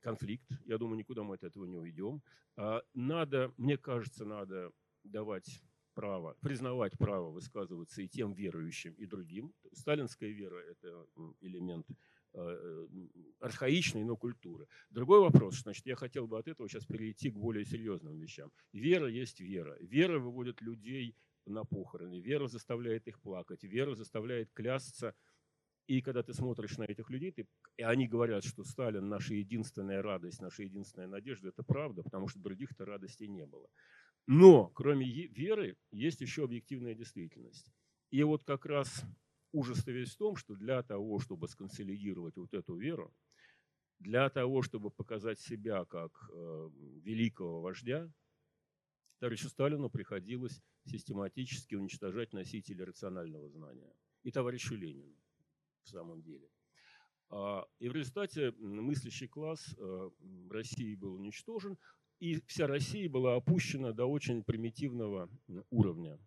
конфликт. 0.00 0.48
Я 0.66 0.78
думаю, 0.78 0.98
никуда 0.98 1.22
мы 1.22 1.34
от 1.34 1.42
этого 1.42 1.64
не 1.64 1.78
уйдем. 1.78 2.22
А 2.56 2.82
надо, 2.94 3.52
мне 3.56 3.76
кажется, 3.76 4.24
надо 4.24 4.70
давать 5.02 5.62
право, 5.94 6.36
признавать 6.40 6.96
право 6.96 7.30
высказываться 7.30 8.02
и 8.02 8.08
тем 8.08 8.34
верующим, 8.34 8.92
и 8.92 9.06
другим. 9.06 9.52
Сталинская 9.72 10.30
вера– 10.30 10.58
это 10.70 11.06
элемент 11.40 11.86
архаичной, 13.40 14.04
но 14.04 14.16
культуры. 14.16 14.66
Другой 14.90 15.20
вопрос, 15.20 15.62
значит, 15.62 15.86
я 15.86 15.96
хотел 15.96 16.26
бы 16.26 16.38
от 16.38 16.48
этого 16.48 16.68
сейчас 16.68 16.86
перейти 16.86 17.30
к 17.30 17.36
более 17.36 17.64
серьезным 17.64 18.18
вещам. 18.18 18.50
Вера 18.72 19.08
есть 19.08 19.40
вера. 19.40 19.76
Вера 19.80 20.18
выводит 20.18 20.60
людей 20.60 21.16
на 21.46 21.64
похороны, 21.64 22.20
вера 22.20 22.46
заставляет 22.46 23.08
их 23.08 23.20
плакать, 23.20 23.64
вера 23.64 23.94
заставляет 23.94 24.50
клясться. 24.52 25.14
И 25.86 26.02
когда 26.02 26.22
ты 26.22 26.34
смотришь 26.34 26.76
на 26.76 26.84
этих 26.84 27.08
людей, 27.08 27.32
ты, 27.32 27.46
и 27.78 27.82
они 27.82 28.06
говорят, 28.06 28.44
что 28.44 28.62
Сталин 28.62 29.08
наша 29.08 29.34
единственная 29.34 30.02
радость, 30.02 30.42
наша 30.42 30.62
единственная 30.62 31.08
надежда, 31.08 31.48
это 31.48 31.62
правда, 31.62 32.02
потому 32.02 32.28
что 32.28 32.40
других-то 32.40 32.84
радостей 32.84 33.26
не 33.26 33.46
было. 33.46 33.66
Но 34.26 34.68
кроме 34.68 35.06
веры 35.06 35.78
есть 35.90 36.20
еще 36.20 36.44
объективная 36.44 36.94
действительность. 36.94 37.72
И 38.10 38.22
вот 38.22 38.44
как 38.44 38.66
раз 38.66 39.02
ужас-то 39.52 39.90
весь 39.92 40.14
в 40.14 40.18
том, 40.18 40.36
что 40.36 40.54
для 40.54 40.82
того, 40.82 41.18
чтобы 41.18 41.48
сконсолидировать 41.48 42.36
вот 42.36 42.54
эту 42.54 42.76
веру, 42.76 43.14
для 43.98 44.28
того, 44.30 44.62
чтобы 44.62 44.90
показать 44.90 45.40
себя 45.40 45.84
как 45.84 46.12
э, 46.32 46.70
великого 47.02 47.60
вождя, 47.60 48.10
товарищу 49.18 49.48
Сталину 49.48 49.90
приходилось 49.90 50.62
систематически 50.84 51.74
уничтожать 51.74 52.32
носители 52.32 52.82
рационального 52.82 53.48
знания. 53.48 53.92
И 54.22 54.30
товарищу 54.30 54.74
Ленину, 54.74 55.16
в 55.82 55.88
самом 55.88 56.22
деле. 56.22 56.48
А, 57.30 57.66
и 57.78 57.88
в 57.88 57.92
результате 57.92 58.52
мыслящий 58.52 59.28
класс 59.28 59.74
э, 59.76 60.10
России 60.50 60.94
был 60.94 61.14
уничтожен, 61.14 61.76
и 62.20 62.40
вся 62.46 62.66
Россия 62.66 63.08
была 63.08 63.36
опущена 63.36 63.92
до 63.92 64.06
очень 64.06 64.42
примитивного 64.42 65.28
уровня. 65.70 66.18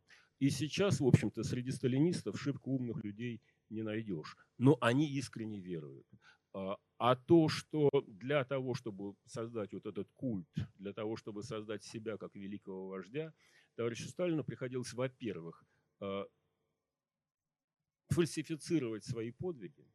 И 0.42 0.50
сейчас, 0.50 1.00
в 1.00 1.06
общем-то, 1.06 1.44
среди 1.44 1.72
сталинистов 1.72 2.42
шибко 2.42 2.70
умных 2.70 3.04
людей 3.04 3.44
не 3.70 3.84
найдешь. 3.84 4.36
Но 4.58 4.76
они 4.82 5.08
искренне 5.08 5.60
веруют. 5.60 6.08
А, 6.52 6.78
а 6.98 7.16
то, 7.16 7.48
что 7.48 7.92
для 8.08 8.44
того, 8.44 8.74
чтобы 8.74 9.14
создать 9.28 9.72
вот 9.72 9.86
этот 9.86 10.10
культ, 10.16 10.50
для 10.80 10.94
того, 10.94 11.16
чтобы 11.16 11.44
создать 11.44 11.84
себя 11.84 12.18
как 12.18 12.34
великого 12.34 12.88
вождя, 12.88 13.36
товарищу 13.76 14.10
Сталину 14.10 14.44
приходилось, 14.44 14.94
во-первых, 14.94 15.64
а, 16.00 16.26
фальсифицировать 18.10 19.06
свои 19.06 19.30
подвиги. 19.30 19.88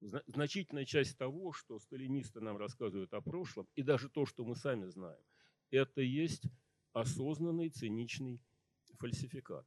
Значительная 0.00 0.84
часть 0.84 1.18
того, 1.18 1.52
что 1.52 1.80
сталинисты 1.80 2.40
нам 2.40 2.58
рассказывают 2.58 3.12
о 3.12 3.20
прошлом, 3.20 3.66
и 3.74 3.82
даже 3.82 4.08
то, 4.08 4.24
что 4.24 4.44
мы 4.44 4.54
сами 4.54 4.86
знаем, 4.86 5.24
это 5.72 6.00
есть 6.00 6.44
осознанный, 6.92 7.70
циничный 7.70 8.40
фальсификат. 8.98 9.66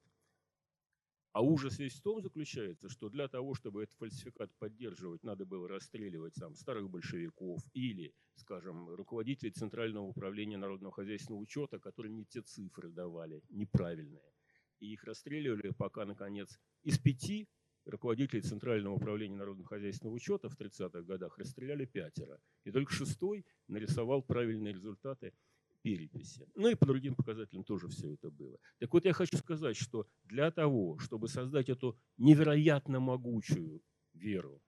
А 1.33 1.41
ужас 1.41 1.79
весь 1.79 1.95
в 1.95 2.01
том 2.01 2.21
заключается, 2.21 2.89
что 2.89 3.09
для 3.09 3.29
того, 3.29 3.55
чтобы 3.55 3.83
этот 3.83 3.95
фальсификат 3.95 4.53
поддерживать, 4.59 5.23
надо 5.23 5.45
было 5.45 5.67
расстреливать 5.67 6.33
там, 6.35 6.55
старых 6.55 6.89
большевиков 6.89 7.61
или, 7.73 8.13
скажем, 8.35 8.89
руководителей 8.89 9.51
Центрального 9.51 10.03
управления 10.03 10.57
народного 10.57 10.93
хозяйственного 10.93 11.41
учета, 11.41 11.79
которые 11.79 12.11
не 12.11 12.25
те 12.25 12.41
цифры 12.41 12.89
давали, 12.89 13.41
неправильные. 13.50 14.33
И 14.79 14.91
их 14.91 15.05
расстреливали, 15.05 15.71
пока, 15.77 16.05
наконец, 16.05 16.59
из 16.83 17.00
пяти 17.00 17.47
руководителей 17.85 18.41
Центрального 18.41 18.95
управления 18.95 19.38
народного 19.38 19.69
хозяйственного 19.69 20.15
учета 20.15 20.50
в 20.50 20.59
30-х 20.59 21.01
годах 21.03 21.38
расстреляли 21.38 21.85
пятеро. 21.85 22.41
И 22.65 22.71
только 22.71 22.91
шестой 22.91 23.45
нарисовал 23.67 24.21
правильные 24.21 24.73
результаты 24.73 25.33
переписи. 25.81 26.47
Ну 26.55 26.69
и 26.69 26.75
по 26.75 26.85
другим 26.85 27.15
показателям 27.15 27.63
тоже 27.63 27.88
все 27.88 28.13
это 28.13 28.29
было. 28.29 28.57
Так 28.79 28.93
вот 28.93 29.05
я 29.05 29.13
хочу 29.13 29.38
сказать, 29.38 29.77
что 29.77 30.07
для 30.23 30.51
того, 30.51 30.97
чтобы 31.00 31.27
создать 31.27 31.69
эту 31.69 31.97
невероятно 32.17 33.00
могучую 33.00 33.81
веру, 34.13 34.61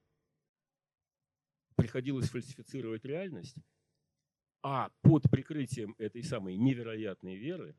приходилось 1.75 2.29
фальсифицировать 2.29 3.05
реальность, 3.05 3.57
а 4.61 4.89
под 5.01 5.29
прикрытием 5.29 5.95
этой 5.97 6.23
самой 6.23 6.55
невероятной 6.55 7.35
веры 7.35 7.75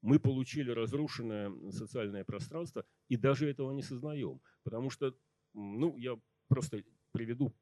мы 0.00 0.18
получили 0.18 0.70
разрушенное 0.70 1.50
социальное 1.70 2.24
пространство 2.24 2.84
и 3.08 3.16
даже 3.16 3.48
этого 3.48 3.72
не 3.72 3.82
сознаем. 3.82 4.40
Потому 4.62 4.90
что, 4.90 5.16
ну, 5.54 5.96
я 5.96 6.18
просто 6.48 6.82
приведу 7.12 7.54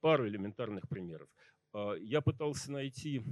пару 0.00 0.28
элементарных 0.28 0.88
примеров. 0.88 1.28
А, 1.72 1.94
я 1.94 2.20
пытался 2.20 2.72
найти 2.72 3.22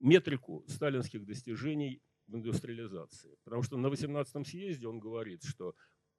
метрику 0.00 0.64
сталинских 0.68 1.24
достижений 1.24 2.02
в 2.26 2.36
индустриализации. 2.36 3.36
Потому 3.44 3.62
что 3.62 3.76
на 3.76 3.88
18-м 3.88 4.44
съезде 4.44 4.86
он 4.86 4.98
говорит, 4.98 5.42
что 5.44 5.74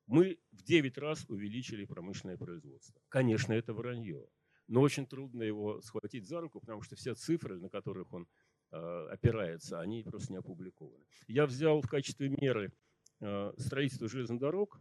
мы 0.08 0.40
в 0.52 0.64
9 0.64 0.98
раз 0.98 1.26
увеличили 1.30 1.86
промышленное 1.86 2.38
производство. 2.38 3.00
Конечно, 3.10 3.54
это 3.54 3.74
вранье. 3.74 4.28
Но 4.68 4.82
очень 4.82 5.06
трудно 5.06 5.44
его 5.44 5.82
схватить 5.82 6.28
за 6.28 6.42
руку, 6.42 6.60
потому 6.60 6.82
что 6.82 6.96
все 6.96 7.16
цифры, 7.16 7.60
на 7.60 7.70
которых 7.70 8.14
он 8.14 8.28
э, 8.72 9.08
опирается, 9.12 9.80
они 9.80 10.04
просто 10.04 10.32
не 10.32 10.38
опубликованы. 10.38 11.06
Я 11.28 11.46
взял 11.46 11.82
в 11.82 11.88
качестве 11.88 12.30
меры 12.30 12.72
э, 13.20 13.54
строительство 13.58 14.08
железных 14.08 14.40
дорог, 14.40 14.80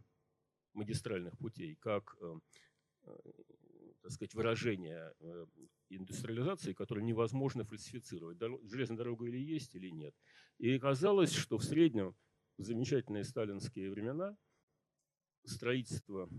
магистральных 0.73 1.37
путей, 1.37 1.75
как 1.75 2.15
э, 2.21 2.39
так 4.01 4.11
сказать, 4.11 4.33
выражение 4.33 5.13
э, 5.19 5.45
индустриализации, 5.89 6.73
которое 6.73 7.01
невозможно 7.01 7.63
фальсифицировать. 7.63 8.37
Железная 8.63 8.97
дорога 8.97 9.25
или 9.27 9.37
есть, 9.37 9.75
или 9.75 9.89
нет. 9.89 10.15
И 10.57 10.71
оказалось, 10.75 11.33
что 11.33 11.57
в 11.57 11.63
среднем 11.63 12.15
в 12.57 12.63
замечательные 12.63 13.23
сталинские 13.23 13.89
времена 13.89 14.35
строительство 15.45 16.29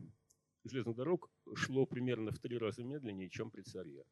железных 0.64 0.96
дорог 0.96 1.30
шло 1.54 1.86
примерно 1.86 2.30
в 2.30 2.38
три 2.38 2.58
раза 2.58 2.84
медленнее, 2.84 3.30
чем 3.30 3.50
при 3.50 3.62
царе. 3.62 4.04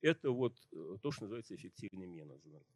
Это 0.00 0.30
вот 0.30 0.56
э, 0.72 0.96
то, 1.02 1.10
что 1.10 1.24
называется 1.24 1.54
эффективный 1.54 2.06
менеджмент. 2.06 2.66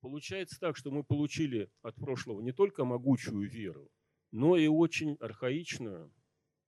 Получается 0.00 0.58
так, 0.58 0.76
что 0.76 0.90
мы 0.90 1.04
получили 1.04 1.70
от 1.82 1.96
прошлого 1.96 2.40
не 2.40 2.52
только 2.52 2.84
могучую 2.84 3.48
веру, 3.48 3.90
но 4.32 4.56
и 4.56 4.66
очень 4.66 5.16
архаичную, 5.20 6.12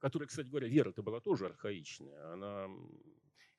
которая, 0.02 0.26
кстати 0.26 0.48
говоря, 0.48 0.66
вера-то 0.66 1.00
была 1.00 1.20
тоже 1.20 1.46
архаичная. 1.46 2.32
Она 2.32 2.68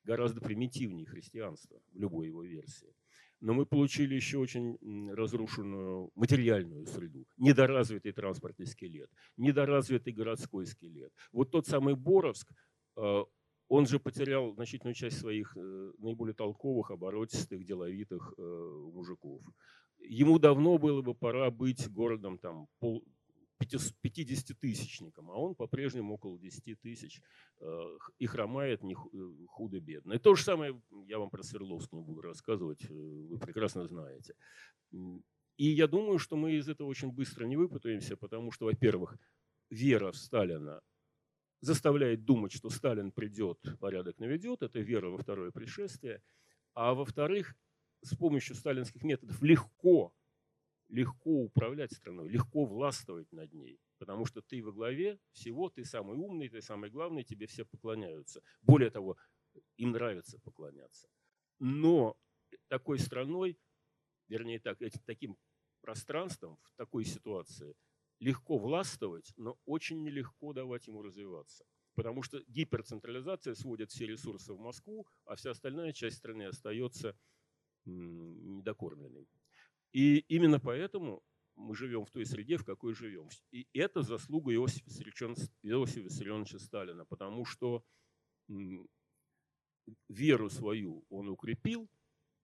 гораздо 0.03 0.41
примитивнее 0.41 1.05
христианства 1.05 1.79
в 1.93 1.97
любой 1.97 2.27
его 2.27 2.43
версии. 2.43 2.93
Но 3.39 3.53
мы 3.53 3.65
получили 3.65 4.13
еще 4.13 4.39
очень 4.39 4.77
разрушенную 5.13 6.11
материальную 6.15 6.85
среду, 6.85 7.25
недоразвитый 7.37 8.11
транспортный 8.11 8.65
скелет, 8.65 9.09
недоразвитый 9.37 10.11
городской 10.11 10.65
скелет. 10.65 11.13
Вот 11.31 11.49
тот 11.51 11.65
самый 11.65 11.95
Боровск, 11.95 12.51
э, 12.97 13.23
он 13.69 13.87
же 13.87 13.99
потерял 13.99 14.53
значительную 14.53 14.95
часть 14.95 15.19
своих 15.19 15.55
э, 15.55 15.91
наиболее 15.97 16.35
толковых, 16.35 16.91
оборотистых, 16.91 17.63
деловитых 17.63 18.33
э, 18.37 18.41
мужиков. 18.93 19.41
Ему 19.99 20.39
давно 20.39 20.77
было 20.77 21.01
бы 21.01 21.13
пора 21.13 21.51
быть 21.51 21.89
городом 21.89 22.37
там, 22.37 22.67
пол, 22.79 23.03
50-тысячником, 23.65 25.31
а 25.31 25.35
он 25.35 25.55
по-прежнему 25.55 26.15
около 26.15 26.39
10 26.39 26.79
тысяч 26.81 27.21
э, 27.59 27.97
и 28.19 28.25
хромает 28.25 28.83
не 28.83 28.95
худо-бедно. 29.47 30.13
И 30.13 30.19
то 30.19 30.35
же 30.35 30.43
самое 30.43 30.81
я 31.07 31.19
вам 31.19 31.29
про 31.29 31.43
Свердловск 31.43 31.91
не 31.93 32.01
буду 32.01 32.21
рассказывать, 32.21 32.89
вы 32.89 33.37
прекрасно 33.39 33.87
знаете. 33.87 34.35
И 34.91 35.65
я 35.69 35.87
думаю, 35.87 36.19
что 36.19 36.35
мы 36.35 36.53
из 36.53 36.67
этого 36.67 36.87
очень 36.87 37.11
быстро 37.11 37.45
не 37.45 37.57
выпутаемся, 37.57 38.17
потому 38.17 38.51
что, 38.51 38.65
во-первых, 38.65 39.17
вера 39.69 40.11
в 40.11 40.17
Сталина 40.17 40.81
заставляет 41.61 42.25
думать, 42.25 42.51
что 42.51 42.69
Сталин 42.69 43.11
придет, 43.11 43.59
порядок 43.79 44.19
наведет, 44.19 44.63
это 44.63 44.79
вера 44.79 45.09
во 45.09 45.17
второе 45.17 45.51
пришествие. 45.51 46.21
А 46.73 46.93
во-вторых, 46.93 47.55
с 48.01 48.15
помощью 48.15 48.55
сталинских 48.55 49.03
методов 49.03 49.41
легко, 49.41 50.13
легко 50.93 51.31
управлять 51.31 51.91
страной, 51.91 52.29
легко 52.29 52.65
властвовать 52.65 53.31
над 53.31 53.53
ней, 53.53 53.79
потому 53.97 54.25
что 54.25 54.41
ты 54.41 54.63
во 54.63 54.71
главе 54.71 55.19
всего, 55.31 55.69
ты 55.69 55.83
самый 55.85 56.17
умный, 56.17 56.49
ты 56.49 56.61
самый 56.61 56.89
главный, 56.89 57.23
тебе 57.23 57.47
все 57.47 57.65
поклоняются. 57.65 58.41
Более 58.61 58.91
того, 58.91 59.17
им 59.77 59.91
нравится 59.91 60.39
поклоняться. 60.39 61.07
Но 61.59 62.15
такой 62.67 62.99
страной, 62.99 63.57
вернее 64.27 64.59
так, 64.59 64.77
таким 65.05 65.37
пространством 65.81 66.57
в 66.63 66.75
такой 66.75 67.05
ситуации– 67.05 67.75
легко 68.23 68.57
властвовать, 68.57 69.33
но 69.37 69.59
очень 69.65 70.01
нелегко 70.01 70.53
давать 70.53 70.87
ему 70.87 71.01
развиваться. 71.01 71.65
Потому 71.95 72.23
что 72.23 72.41
гиперцентрализация 72.47 73.53
сводит 73.53 73.91
все 73.91 74.07
ресурсы 74.07 74.53
в 74.53 74.59
Москву, 74.59 75.05
а 75.25 75.35
вся 75.35 75.51
остальная 75.51 75.91
часть 75.93 76.17
страны 76.17 76.43
остается 76.43 77.15
недокормленной. 77.85 79.27
И 79.93 80.17
именно 80.27 80.59
поэтому 80.59 81.23
мы 81.55 81.75
живем 81.75 82.03
в 82.05 82.11
той 82.11 82.25
среде, 82.25 82.57
в 82.57 82.65
какой 82.65 82.93
живем. 82.93 83.29
И 83.51 83.67
это 83.73 84.01
заслуга 84.01 84.51
Иосифа 84.53 84.89
Виссарионовича 84.89 86.59
Сталина, 86.59 87.05
потому 87.05 87.45
что 87.45 87.85
веру 90.09 90.49
свою 90.49 91.05
он 91.09 91.29
укрепил, 91.29 91.89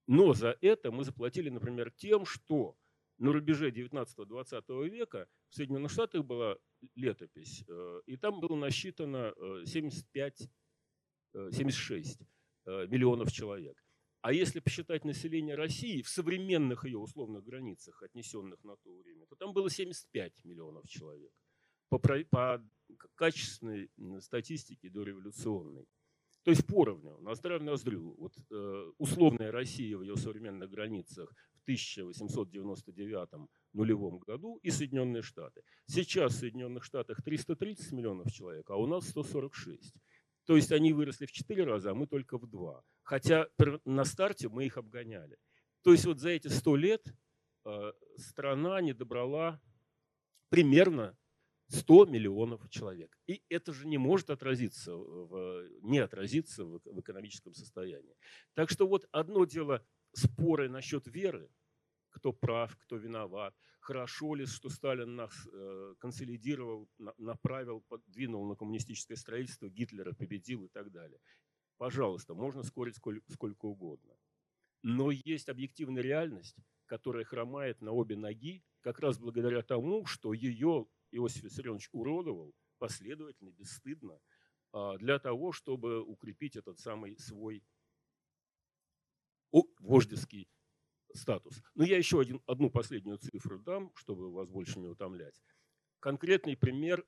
но 0.08 0.34
за 0.34 0.58
это 0.62 0.91
мы 0.91 1.03
заплатили, 1.03 1.50
например, 1.50 1.91
тем, 1.91 2.25
что 2.25 2.77
на 3.18 3.34
рубеже 3.34 3.70
19-20 3.72 4.89
века 4.89 5.27
в 5.50 5.56
Соединенных 5.56 5.91
Штатах 5.91 6.25
была 6.25 6.58
летопись, 6.96 7.63
э, 7.68 8.01
и 8.06 8.18
там 8.18 8.39
было 8.39 8.56
насчитано 8.56 9.34
75, 9.65 10.50
э, 11.34 11.50
76 11.51 12.22
э, 12.65 12.88
миллионов 12.88 13.32
человек. 13.32 13.84
А 14.21 14.33
если 14.33 14.59
посчитать 14.59 15.05
население 15.05 15.55
России 15.55 16.01
в 16.01 16.09
современных 16.09 16.83
ее 16.83 16.97
условных 16.97 17.43
границах, 17.43 18.03
отнесенных 18.03 18.63
на 18.63 18.75
то 18.75 18.93
время, 18.97 19.25
то 19.27 19.35
там 19.35 19.53
было 19.53 19.69
75 19.69 20.43
миллионов 20.43 20.88
человек. 20.88 21.31
По, 21.89 21.99
по 21.99 22.61
качественной 23.15 23.89
статистике 24.19 24.89
дореволюционной. 24.89 25.88
То 26.43 26.51
есть 26.51 26.65
поровню, 26.65 27.17
ноздря 27.19 27.59
в 27.59 27.63
ноздрю. 27.63 28.15
Вот, 28.17 28.33
э, 28.51 28.91
условная 28.97 29.51
Россия 29.51 29.97
в 29.97 30.01
ее 30.01 30.15
современных 30.15 30.69
границах 30.69 31.33
в 31.55 31.61
1899 31.63 33.49
нулевом 33.73 34.19
году 34.19 34.59
и 34.63 34.71
Соединенные 34.71 35.21
Штаты. 35.21 35.61
Сейчас 35.85 36.33
в 36.33 36.39
Соединенных 36.39 36.83
Штатах 36.83 37.21
330 37.23 37.91
миллионов 37.91 38.31
человек, 38.31 38.69
а 38.69 38.75
у 38.75 38.88
нас 38.88 39.07
146. 39.09 39.93
То 40.45 40.55
есть 40.55 40.71
они 40.71 40.93
выросли 40.93 41.25
в 41.25 41.31
4 41.31 41.63
раза, 41.63 41.91
а 41.91 41.93
мы 41.93 42.07
только 42.07 42.38
в 42.38 42.47
2. 42.47 42.83
Хотя 43.09 43.47
на 43.85 44.05
старте 44.05 44.49
мы 44.49 44.67
их 44.67 44.77
обгоняли. 44.77 45.39
То 45.81 45.93
есть 45.93 46.05
вот 46.05 46.19
за 46.19 46.29
эти 46.29 46.47
100 46.47 46.75
лет 46.75 47.07
э, 47.65 47.91
страна 48.17 48.79
не 48.81 48.93
добрала 48.93 49.59
примерно 50.49 51.17
100 51.69 52.05
миллионов 52.05 52.69
человек. 52.69 53.17
И 53.25 53.41
это 53.50 53.74
же 53.74 53.87
не 53.87 53.98
может 53.98 54.29
отразиться, 54.29 54.93
в, 54.93 55.67
не 55.81 55.98
отразиться 55.98 56.63
в, 56.63 56.81
в 56.85 57.00
экономическом 57.00 57.55
состоянии. 57.55 58.15
Так 58.53 58.69
что 58.69 58.87
вот 58.87 59.07
одно 59.11 59.43
дело 59.45 59.83
споры 60.13 60.69
насчет 60.69 61.07
веры, 61.07 61.50
кто 62.11 62.31
прав, 62.31 62.77
кто 62.77 62.98
виноват, 62.98 63.55
хорошо 63.79 64.35
ли, 64.35 64.45
что 64.45 64.69
Сталин 64.69 65.15
нас 65.15 65.33
э, 65.51 65.95
консолидировал, 65.98 66.87
на, 67.00 67.15
направил, 67.17 67.81
подвинул 67.87 68.48
на 68.48 68.53
коммунистическое 68.53 69.17
строительство, 69.17 69.67
Гитлера 69.67 70.13
победил 70.13 70.65
и 70.65 70.67
так 70.67 70.91
далее. 70.91 71.19
Пожалуйста, 71.79 72.33
можно 72.33 72.61
спорить 72.61 72.98
сколько, 72.98 73.31
сколько 73.31 73.65
угодно. 73.65 74.13
Но 74.83 75.11
есть 75.11 75.48
объективная 75.48 76.03
реальность, 76.03 76.57
которая 76.87 77.24
хромает 77.24 77.79
на 77.79 77.94
обе 77.94 78.18
ноги, 78.18 78.65
как 78.81 79.00
раз 79.00 79.18
благодаря 79.18 79.61
тому, 79.61 80.05
что 80.05 80.33
ее 80.33 80.87
Иосиф 81.11 81.44
Виссарионович 81.44 81.87
уродовал 81.94 82.53
последовательно, 82.79 83.51
бесстыдно, 83.51 84.20
а, 84.74 84.98
для 84.98 85.20
того, 85.20 85.53
чтобы 85.53 86.03
укрепить 86.03 86.57
этот 86.57 86.79
самый 86.79 87.18
свой 87.18 87.63
вождеский 89.79 90.50
статус. 91.13 91.63
Но 91.75 91.85
я 91.85 91.98
еще 91.98 92.20
один, 92.20 92.42
одну 92.46 92.70
последнюю 92.70 93.20
цифру 93.20 93.57
дам, 93.57 93.94
чтобы 93.96 94.33
вас 94.33 94.50
больше 94.50 94.79
не 94.79 94.87
утомлять. 94.87 95.42
Конкретный 96.01 96.57
пример 96.57 97.05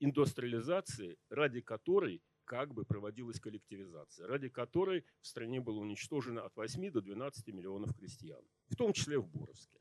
индустриализации, 0.00 1.18
ради 1.28 1.60
которой 1.60 2.22
как 2.44 2.74
бы 2.74 2.84
проводилась 2.84 3.40
коллективизация, 3.40 4.26
ради 4.26 4.48
которой 4.48 5.04
в 5.20 5.26
стране 5.26 5.60
было 5.60 5.78
уничтожено 5.78 6.44
от 6.44 6.56
8 6.56 6.90
до 6.90 7.00
12 7.00 7.48
миллионов 7.48 7.94
крестьян, 7.96 8.44
в 8.68 8.76
том 8.76 8.92
числе 8.92 9.18
в 9.18 9.28
Боровске. 9.28 9.80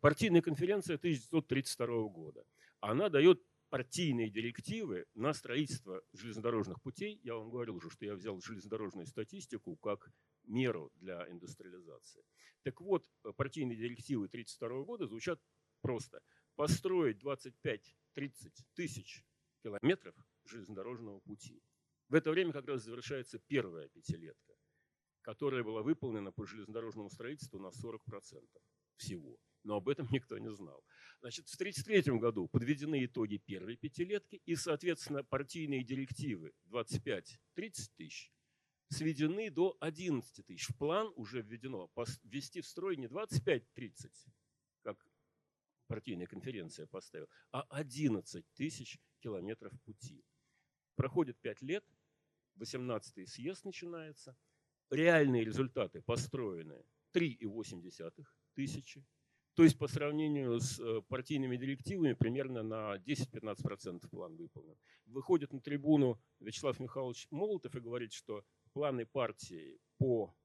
Партийная 0.00 0.42
конференция 0.42 0.96
1932 0.96 2.08
года. 2.08 2.44
Она 2.80 3.08
дает 3.08 3.42
партийные 3.68 4.30
директивы 4.30 5.06
на 5.14 5.32
строительство 5.32 6.02
железнодорожных 6.12 6.80
путей. 6.82 7.20
Я 7.22 7.36
вам 7.36 7.50
говорил 7.50 7.76
уже, 7.76 7.90
что 7.90 8.04
я 8.04 8.14
взял 8.14 8.40
железнодорожную 8.40 9.06
статистику 9.06 9.76
как 9.76 10.10
меру 10.44 10.90
для 10.96 11.30
индустриализации. 11.30 12.24
Так 12.62 12.80
вот, 12.80 13.06
партийные 13.36 13.76
директивы 13.76 14.26
1932 14.26 14.84
года 14.84 15.06
звучат 15.06 15.40
просто. 15.80 16.20
Построить 16.56 17.22
25-30 17.22 17.90
тысяч 18.74 19.24
километров 19.62 20.14
железнодорожного 20.44 21.20
пути. 21.20 21.62
В 22.08 22.14
это 22.14 22.30
время 22.30 22.52
как 22.52 22.66
раз 22.66 22.82
завершается 22.82 23.38
первая 23.46 23.88
пятилетка, 23.88 24.54
которая 25.22 25.62
была 25.62 25.82
выполнена 25.82 26.32
по 26.32 26.44
железнодорожному 26.44 27.10
строительству 27.10 27.58
на 27.58 27.68
40% 27.68 27.98
всего. 28.96 29.38
Но 29.62 29.76
об 29.76 29.88
этом 29.88 30.08
никто 30.10 30.38
не 30.38 30.50
знал. 30.52 30.82
Значит, 31.20 31.48
в 31.48 31.54
1933 31.54 32.18
году 32.18 32.48
подведены 32.48 33.04
итоги 33.04 33.36
первой 33.36 33.76
пятилетки 33.76 34.40
и, 34.44 34.56
соответственно, 34.56 35.22
партийные 35.22 35.84
директивы 35.84 36.52
25-30 36.66 37.36
тысяч 37.96 38.32
сведены 38.88 39.50
до 39.50 39.76
11 39.80 40.46
тысяч. 40.46 40.68
В 40.68 40.76
план 40.76 41.12
уже 41.16 41.42
введено 41.42 41.90
ввести 42.24 42.60
в 42.60 42.66
строй 42.66 42.96
не 42.96 43.06
25-30, 43.06 43.62
как 43.76 44.39
партийная 45.90 46.26
конференция 46.26 46.86
поставила, 46.86 47.28
а 47.50 47.62
11 47.70 48.44
тысяч 48.54 49.00
километров 49.18 49.72
пути. 49.82 50.24
Проходит 50.94 51.36
5 51.40 51.62
лет, 51.62 51.84
18-й 52.60 53.26
съезд 53.26 53.64
начинается, 53.64 54.36
реальные 54.88 55.44
результаты 55.44 56.00
построены 56.00 56.84
3,8 57.12 58.24
тысячи. 58.54 59.04
То 59.54 59.64
есть 59.64 59.78
по 59.78 59.88
сравнению 59.88 60.60
с 60.60 60.78
э, 60.78 61.02
партийными 61.08 61.56
директивами 61.56 62.12
примерно 62.12 62.62
на 62.62 62.96
10-15% 62.98 64.08
план 64.08 64.36
выполнен. 64.36 64.78
Выходит 65.06 65.52
на 65.52 65.60
трибуну 65.60 66.20
Вячеслав 66.38 66.78
Михайлович 66.78 67.26
Молотов 67.30 67.74
и 67.74 67.80
говорит, 67.80 68.12
что 68.12 68.44
планы 68.72 69.06
партии 69.06 69.80
по, 69.98 70.36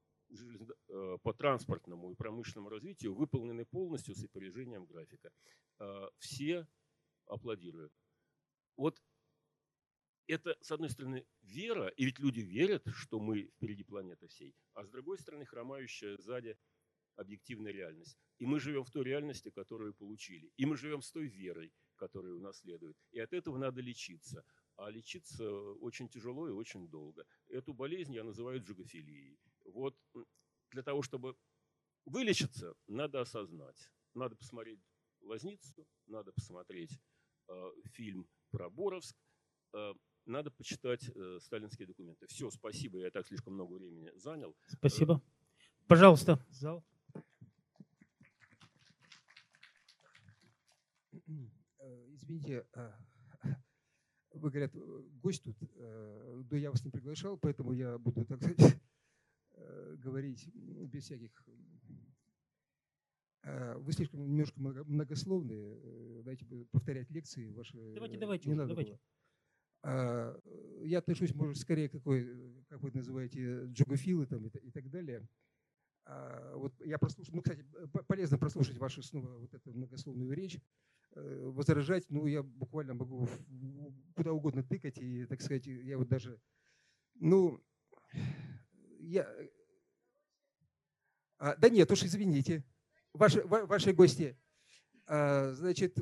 по 1.22 1.32
транспортному 1.32 2.10
и 2.10 2.14
промышленному 2.14 2.68
развитию 2.68 3.14
выполнены 3.14 3.64
полностью 3.64 4.14
с 4.14 4.24
опережением 4.24 4.86
графика. 4.86 5.30
Э, 5.78 6.08
все 6.18 6.66
аплодируют. 7.26 7.92
Вот 8.76 9.02
это, 10.26 10.56
с 10.60 10.72
одной 10.72 10.90
стороны, 10.90 11.26
вера, 11.42 11.88
и 11.88 12.04
ведь 12.04 12.18
люди 12.18 12.40
верят, 12.40 12.86
что 12.92 13.20
мы 13.20 13.46
впереди 13.56 13.84
планеты 13.84 14.26
всей, 14.26 14.54
а 14.74 14.84
с 14.84 14.90
другой 14.90 15.18
стороны, 15.18 15.46
хромающая 15.46 16.16
сзади 16.18 16.58
объективная 17.14 17.72
реальность. 17.72 18.18
И 18.38 18.46
мы 18.46 18.60
живем 18.60 18.84
в 18.84 18.90
той 18.90 19.04
реальности, 19.04 19.50
которую 19.50 19.94
получили. 19.94 20.52
И 20.56 20.66
мы 20.66 20.76
живем 20.76 21.00
с 21.00 21.10
той 21.10 21.26
верой, 21.26 21.72
которую 21.96 22.38
унаследуют. 22.38 22.98
И 23.12 23.18
от 23.18 23.32
этого 23.32 23.56
надо 23.56 23.80
лечиться. 23.80 24.44
А 24.76 24.90
лечиться 24.90 25.50
очень 25.80 26.08
тяжело 26.08 26.46
и 26.48 26.52
очень 26.52 26.86
долго. 26.88 27.24
Эту 27.48 27.72
болезнь 27.72 28.14
я 28.14 28.24
называю 28.24 28.62
джигофилией. 28.62 29.38
Вот 29.72 29.96
для 30.70 30.82
того, 30.82 31.02
чтобы 31.02 31.36
вылечиться, 32.04 32.74
надо 32.86 33.20
осознать. 33.20 33.90
Надо 34.14 34.36
посмотреть 34.36 34.80
«Лазницу», 35.20 35.86
надо 36.06 36.32
посмотреть 36.32 36.98
э, 37.48 37.70
фильм 37.92 38.28
про 38.50 38.70
Боровск. 38.70 39.16
Э, 39.74 39.92
надо 40.24 40.50
почитать 40.50 41.08
э, 41.14 41.38
сталинские 41.40 41.86
документы. 41.86 42.26
Все, 42.28 42.50
спасибо, 42.50 42.98
я 42.98 43.10
так 43.10 43.26
слишком 43.26 43.54
много 43.54 43.74
времени 43.74 44.10
занял. 44.16 44.56
Спасибо. 44.66 45.20
Пожалуйста, 45.86 46.44
зал. 46.50 46.84
Извините, 52.08 52.66
а, 52.72 52.96
вы, 54.32 54.50
говорят, 54.50 54.72
гость 55.22 55.44
тут, 55.44 55.56
но 55.76 56.56
я 56.56 56.70
вас 56.70 56.84
не 56.84 56.90
приглашал, 56.90 57.36
поэтому 57.36 57.72
я 57.72 57.98
буду, 57.98 58.24
так 58.24 58.42
сказать, 58.42 58.80
говорить 59.98 60.48
без 60.54 61.04
всяких 61.04 61.30
а, 63.46 63.78
вы 63.78 63.92
слишком 63.92 64.26
немножко 64.26 64.58
многословны. 64.58 65.52
Э, 65.52 66.20
давайте 66.24 66.44
повторять 66.72 67.10
лекции 67.10 67.52
ваши. 67.52 67.76
Давайте, 67.94 68.18
давайте, 68.18 68.48
не 68.48 68.54
надо 68.56 68.70
давайте. 68.70 68.92
Было. 68.92 69.00
А, 69.82 70.40
я 70.82 70.98
отношусь, 70.98 71.32
может, 71.32 71.56
скорее 71.58 71.88
какой, 71.88 72.28
как 72.68 72.82
вы 72.82 72.90
называете, 72.92 73.66
джогофилы 73.66 74.26
там 74.26 74.46
и, 74.46 74.48
и 74.48 74.70
так 74.72 74.90
далее. 74.90 75.28
А, 76.06 76.56
вот 76.56 76.74
я 76.84 76.98
прослушал, 76.98 77.36
ну, 77.36 77.42
кстати, 77.42 77.64
полезно 78.08 78.36
прослушать 78.36 78.78
вашу 78.78 79.02
снова 79.02 79.38
вот 79.38 79.54
эту 79.54 79.72
многословную 79.72 80.32
речь, 80.32 80.58
э, 81.14 81.46
возражать, 81.46 82.06
ну, 82.08 82.26
я 82.26 82.42
буквально 82.42 82.94
могу 82.94 83.28
куда 84.16 84.32
угодно 84.32 84.64
тыкать, 84.64 84.98
и, 84.98 85.24
так 85.26 85.40
сказать, 85.40 85.66
я 85.66 85.98
вот 85.98 86.08
даже, 86.08 86.40
ну, 87.14 87.62
я, 89.06 89.26
а, 91.38 91.54
да 91.56 91.68
нет, 91.68 91.90
уж 91.90 92.02
извините, 92.02 92.64
ваши, 93.12 93.42
ваши 93.44 93.92
гости. 93.92 94.36
А, 95.06 95.52
значит, 95.52 95.96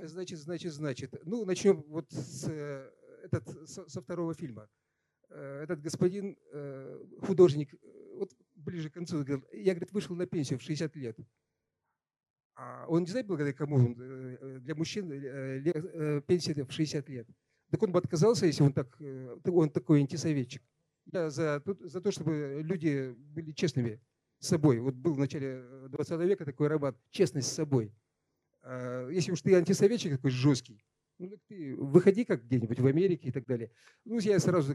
значит, 0.00 0.38
значит, 0.38 0.72
значит. 0.72 1.14
Ну, 1.24 1.44
начнем 1.44 1.82
вот 1.88 2.10
с, 2.12 2.48
э, 2.48 2.90
этот, 3.24 3.68
со 3.68 4.00
второго 4.00 4.34
фильма. 4.34 4.68
Э, 5.28 5.62
этот 5.64 5.80
господин, 5.80 6.38
э, 6.52 7.04
художник, 7.22 7.74
вот 8.14 8.32
ближе 8.54 8.90
к 8.90 8.94
концу, 8.94 9.24
говорил, 9.24 9.44
я, 9.52 9.74
говорит, 9.74 9.92
вышел 9.92 10.14
на 10.14 10.26
пенсию 10.26 10.58
в 10.58 10.62
60 10.62 10.94
лет. 10.96 11.18
А 12.54 12.86
он 12.86 13.02
не 13.02 13.10
знает, 13.10 13.26
благодаря 13.26 13.52
кому 13.52 13.76
он, 13.76 13.94
для 14.60 14.76
мужчин 14.76 15.10
пенсия 16.22 16.64
в 16.64 16.70
60 16.70 17.08
лет. 17.08 17.28
Так 17.70 17.82
он 17.82 17.90
бы 17.90 17.98
отказался, 17.98 18.46
если 18.46 18.62
он, 18.62 18.72
так, 18.72 18.96
он 19.44 19.70
такой 19.70 20.00
антисоветчик. 20.00 20.62
Я 21.14 21.30
за, 21.30 21.62
за 21.80 22.00
то, 22.00 22.10
чтобы 22.10 22.60
люди 22.64 23.14
были 23.16 23.52
честными 23.52 24.00
с 24.40 24.48
собой. 24.48 24.80
Вот 24.80 24.94
был 24.94 25.14
в 25.14 25.18
начале 25.18 25.62
20 25.88 26.12
э, 26.12 26.26
века 26.26 26.44
такой 26.44 26.66
рабат, 26.66 26.96
честность 27.10 27.48
с 27.48 27.52
собой. 27.52 27.94
А, 28.62 29.08
если 29.08 29.30
уж 29.30 29.40
ты 29.40 29.54
антисоветчик 29.54 30.10
такой 30.10 30.32
жесткий, 30.32 30.84
ну 31.18 31.28
так 31.28 31.38
ты 31.46 31.76
выходи 31.76 32.24
как 32.24 32.44
где-нибудь 32.44 32.80
в 32.80 32.86
Америке 32.86 33.28
и 33.28 33.32
так 33.32 33.46
далее. 33.46 33.70
Ну, 34.04 34.18
я 34.18 34.40
сразу... 34.40 34.74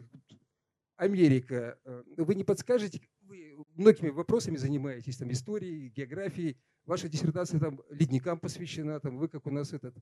Америка. 0.95 1.77
Э, 1.83 2.03
вы 2.15 2.35
не 2.35 2.45
подскажете, 2.45 3.01
вы 3.21 3.57
многими 3.75 4.09
вопросами 4.09 4.55
занимаетесь, 4.55 5.17
там, 5.17 5.29
историей, 5.31 5.89
географией. 5.89 6.57
Ваша 6.85 7.09
диссертация 7.09 7.59
там 7.59 7.81
ледникам 7.89 8.39
посвящена, 8.39 9.01
там, 9.01 9.17
вы 9.17 9.27
как 9.27 9.45
у 9.45 9.51
нас 9.51 9.73
этот, 9.73 9.95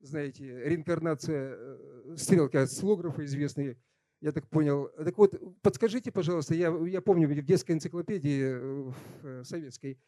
знаете, 0.00 0.64
реинкарнация 0.64 1.56
э, 1.58 2.14
стрелки 2.16 2.56
от 2.56 2.72
слографа 2.72 3.22
известные 3.26 3.76
я 4.20 4.32
так 4.32 4.48
понял. 4.48 4.88
Так 4.88 5.16
вот, 5.18 5.40
подскажите, 5.62 6.10
пожалуйста, 6.10 6.54
я, 6.54 6.74
я 6.86 7.00
помню 7.00 7.28
в 7.28 7.42
детской 7.42 7.72
энциклопедии 7.72 8.42
э, 8.42 8.92
э, 9.22 9.44
советской, 9.44 9.98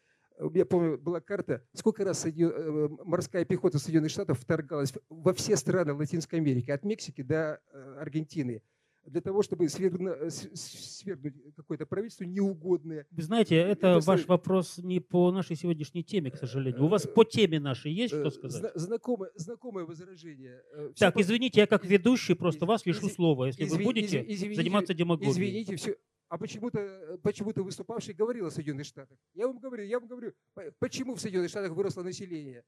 я 0.55 0.65
помню, 0.65 0.99
была 0.99 1.21
карта, 1.21 1.63
сколько 1.75 2.05
раз 2.05 2.25
э, 2.27 2.89
морская 3.05 3.45
пехота 3.45 3.79
Соединенных 3.79 4.11
Штатов 4.11 4.41
вторгалась 4.41 4.93
во 5.09 5.35
все 5.35 5.57
страны 5.57 5.93
Латинской 5.93 6.39
Америки, 6.39 6.71
от 6.71 6.85
Мексики 6.85 7.23
до 7.23 7.61
Аргентины 7.99 8.63
для 9.05 9.21
того, 9.21 9.43
чтобы 9.43 9.69
свергнуть, 9.69 10.33
свергнуть 10.55 11.35
какое-то 11.57 11.87
правительство 11.87 12.25
неугодное. 12.25 13.07
Вы 13.11 13.23
знаете, 13.23 13.57
это, 13.57 13.89
это 13.89 14.07
ваш 14.07 14.27
вопрос 14.27 14.79
не 14.79 15.01
по 15.01 15.31
нашей 15.33 15.57
сегодняшней 15.57 16.05
теме, 16.05 16.31
к 16.31 16.37
сожалению. 16.37 16.85
У 16.85 16.89
вас 16.89 17.07
по 17.07 17.25
теме 17.25 17.61
нашей 17.61 17.93
есть 17.93 18.15
что 18.15 18.31
сказать? 18.31 18.73
Знакомое, 18.75 19.31
знакомое 19.35 19.85
возражение. 19.85 20.63
Все 20.95 21.07
так, 21.07 21.15
по... 21.15 21.21
извините, 21.23 21.61
я 21.61 21.67
как 21.67 21.85
ведущий 21.85 22.35
просто 22.35 22.67
вас 22.67 22.85
лишу 22.87 23.07
Из... 23.07 23.15
слова, 23.15 23.47
если 23.47 23.65
Изв... 23.65 23.77
вы 23.77 23.85
будете 23.85 24.25
извините, 24.27 24.61
заниматься 24.61 24.95
демагогией. 24.95 25.33
Извините, 25.33 25.77
все. 25.77 25.97
А 26.29 26.39
почему-то 26.39 27.19
почему 27.23 27.53
выступавший 27.57 28.15
говорил 28.15 28.47
о 28.47 28.51
Соединенных 28.51 28.87
Штатах. 28.87 29.19
Я 29.35 29.49
вам 29.49 29.59
говорю, 29.59 29.85
я 29.85 29.99
вам 29.99 30.09
говорю, 30.09 30.33
почему 30.79 31.15
в 31.15 31.21
Соединенных 31.21 31.51
Штатах 31.51 31.73
выросло 31.73 32.03
население. 32.03 32.63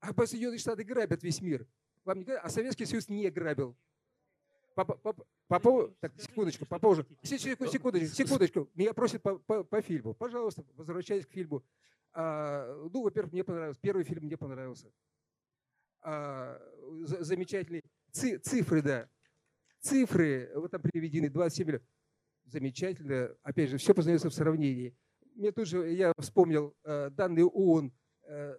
А 0.00 0.14
по 0.14 0.26
Соединенные 0.26 0.58
Штаты 0.58 0.84
грабят 0.84 1.22
весь 1.22 1.42
мир. 1.42 1.66
Вам 2.04 2.18
не 2.18 2.24
говорят, 2.24 2.44
а 2.44 2.48
Советский 2.48 2.86
Союз 2.86 3.08
не 3.08 3.28
грабил. 3.30 3.76
По, 4.76 4.84
по, 4.84 5.14
по 5.48 5.58
поводу, 5.58 5.96
так, 6.00 6.12
секундочку, 6.20 6.66
по 6.66 6.78
поводу, 6.78 7.06
секундочку, 7.22 8.14
секундочку, 8.14 8.70
меня 8.74 8.92
просят 8.92 9.22
по, 9.22 9.38
по, 9.38 9.64
по 9.64 9.80
фильму. 9.80 10.12
Пожалуйста, 10.12 10.66
возвращаясь 10.74 11.24
к 11.24 11.30
фильму. 11.30 11.64
А, 12.12 12.86
ну, 12.92 13.02
во-первых, 13.02 13.32
мне 13.32 13.42
понравился, 13.42 13.80
первый 13.80 14.04
фильм 14.04 14.24
мне 14.24 14.36
понравился. 14.36 14.92
А, 16.02 16.60
замечательный. 17.06 17.84
Ци, 18.12 18.36
цифры, 18.36 18.82
да. 18.82 19.08
Цифры, 19.80 20.50
вот 20.54 20.70
там 20.70 20.82
приведены 20.82 21.30
27 21.30 21.66
миллионов. 21.66 21.88
Замечательно. 22.44 23.34
Опять 23.42 23.70
же, 23.70 23.78
все 23.78 23.94
познается 23.94 24.28
в 24.28 24.34
сравнении. 24.34 24.94
Мне 25.36 25.52
тут 25.52 25.68
же, 25.68 25.90
я 25.90 26.12
вспомнил 26.18 26.76
э, 26.84 27.08
данные 27.10 27.46
ООН 27.46 27.92
э, 28.24 28.56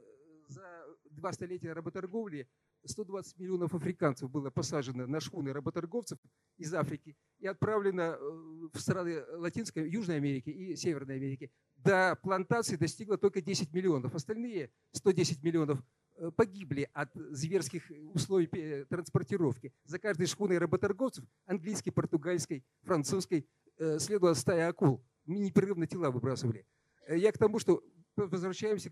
за 0.48 0.86
два 1.12 1.32
столетия 1.32 1.74
работорговли 1.74 2.50
120 2.88 3.38
миллионов 3.38 3.74
африканцев 3.74 4.30
было 4.30 4.50
посажено 4.50 5.08
на 5.08 5.20
шхуны 5.20 5.54
работорговцев 5.54 6.18
из 6.58 6.74
Африки 6.74 7.16
и 7.40 7.48
отправлено 7.48 8.18
э, 8.18 8.68
в 8.74 8.80
страны 8.80 9.24
Латинской, 9.34 9.90
Южной 9.90 10.18
Америки 10.18 10.50
и 10.50 10.76
Северной 10.76 11.16
Америки. 11.18 11.52
До 11.76 12.18
плантации 12.22 12.76
достигло 12.76 13.18
только 13.18 13.42
10 13.42 13.74
миллионов. 13.74 14.16
Остальные 14.16 14.72
110 14.94 15.44
миллионов 15.44 15.84
э, 16.16 16.32
погибли 16.36 16.90
от 16.94 17.12
зверских 17.14 17.92
условий 18.14 18.86
транспортировки. 18.86 19.74
За 19.86 20.00
каждой 20.00 20.28
шхуной 20.28 20.58
работорговцев, 20.58 21.26
английской, 21.46 21.92
португальской, 21.92 22.66
французской, 22.82 23.48
э, 23.78 24.00
следовала 24.00 24.34
стая 24.34 24.70
акул. 24.70 25.04
Непрерывно 25.26 25.88
тела 25.88 26.10
выбрасывали. 26.10 26.66
Я 27.10 27.32
к 27.32 27.38
тому, 27.38 27.60
что 27.60 27.84
возвращаемся 28.16 28.90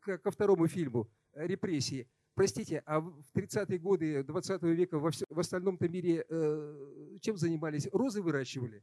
ко 0.00 0.30
второму 0.30 0.66
фильму 0.68 1.10
«Репрессии». 1.34 2.08
Простите, 2.42 2.82
а 2.86 2.98
в 2.98 3.22
30-е 3.36 3.78
годы 3.78 4.24
20 4.24 4.62
века 4.62 4.98
во 4.98 5.12
в 5.12 5.38
остальном-то 5.38 5.88
мире 5.88 6.26
э, 6.28 7.18
чем 7.20 7.36
занимались? 7.36 7.86
Розы 7.92 8.20
выращивали? 8.20 8.82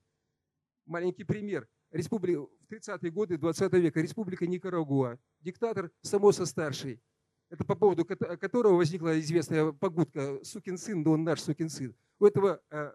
Маленький 0.86 1.26
пример. 1.26 1.68
Республика, 1.92 2.40
в 2.40 2.72
30-е 2.72 3.12
годы 3.12 3.38
20 3.38 3.74
века 3.74 4.00
Республика 4.00 4.48
Никарагуа. 4.48 5.20
Диктатор 5.42 5.92
Самоса 6.04 6.46
Старший. 6.46 7.02
Это 7.50 7.66
по 7.66 7.76
поводу 7.76 8.06
которого 8.06 8.78
возникла 8.78 9.20
известная 9.20 9.74
погудка 9.74 10.42
«Сукин 10.42 10.78
сын, 10.78 11.04
да 11.04 11.12
он 11.12 11.26
наш 11.26 11.42
сукин 11.42 11.68
сын». 11.68 11.94
У 12.18 12.28
этого 12.28 12.62
э, 12.70 12.92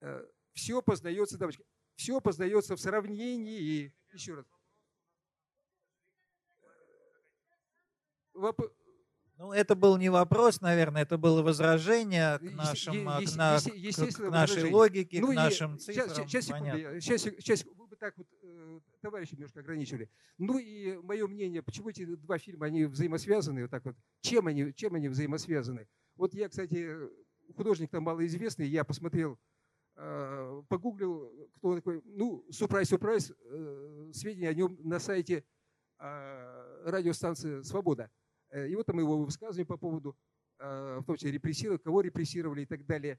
э, 0.00 0.26
все 0.52 0.80
познается, 0.80 1.36
девочки, 1.36 1.64
все 1.96 2.20
познается 2.20 2.76
в 2.76 2.80
сравнении. 2.80 3.92
Еще 4.12 4.34
раз. 4.34 4.46
Ну, 9.36 9.52
это 9.52 9.74
был 9.74 9.96
не 9.96 10.10
вопрос, 10.10 10.60
наверное, 10.60 11.02
это 11.02 11.18
было 11.18 11.42
возражение 11.42 12.38
к, 12.38 12.42
нашим, 12.42 12.94
е- 12.94 13.26
к, 13.26 13.36
на, 13.36 13.58
к, 13.58 14.30
нашей 14.30 14.70
логике, 14.70 15.20
ну, 15.20 15.32
к 15.32 15.34
нашим 15.34 15.78
цифрам. 15.78 16.08
Сейчас, 16.08 16.16
сейчас, 16.30 16.44
секунду, 16.46 17.00
сейчас, 17.00 17.22
сейчас, 17.22 17.64
вы 17.64 17.86
бы 17.88 17.96
так 17.96 18.16
вот, 18.16 18.28
э, 18.42 18.80
товарищи 19.00 19.34
немножко 19.34 19.58
ограничили. 19.58 20.08
Ну 20.38 20.58
и 20.58 20.98
мое 20.98 21.26
мнение, 21.26 21.62
почему 21.64 21.88
эти 21.88 22.04
два 22.04 22.38
фильма, 22.38 22.66
они 22.66 22.84
взаимосвязаны, 22.84 23.62
вот 23.62 23.70
так 23.72 23.84
вот, 23.84 23.96
чем 24.20 24.46
они, 24.46 24.72
чем 24.72 24.94
они 24.94 25.08
взаимосвязаны? 25.08 25.88
Вот 26.14 26.32
я, 26.32 26.48
кстати, 26.48 26.96
художник 27.56 27.90
там 27.90 28.04
малоизвестный, 28.04 28.68
я 28.68 28.84
посмотрел, 28.84 29.36
э, 29.96 30.62
погуглил, 30.68 31.50
кто 31.54 31.74
такой, 31.74 32.02
ну, 32.04 32.44
сюрприз-сюрприз, 32.52 33.32
э, 33.32 34.10
сведения 34.12 34.48
о 34.50 34.54
нем 34.54 34.78
на 34.84 35.00
сайте 35.00 35.44
радиостанции 36.84 37.62
«Свобода». 37.62 38.10
Э, 38.54 38.68
и 38.68 38.74
вот 38.76 38.86
там 38.86 38.98
его 39.00 39.24
высказывания 39.24 39.66
по 39.66 39.76
поводу, 39.76 40.16
э, 40.60 40.98
в 41.00 41.04
том 41.04 41.16
числе 41.16 41.32
репрессировали, 41.32 41.78
кого 41.78 42.00
репрессировали 42.00 42.62
и 42.62 42.66
так 42.66 42.86
далее. 42.86 43.18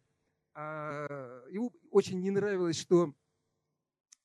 А, 0.54 1.44
ему 1.50 1.74
очень 1.92 2.22
не 2.22 2.32
нравилось, 2.32 2.80
что 2.80 3.14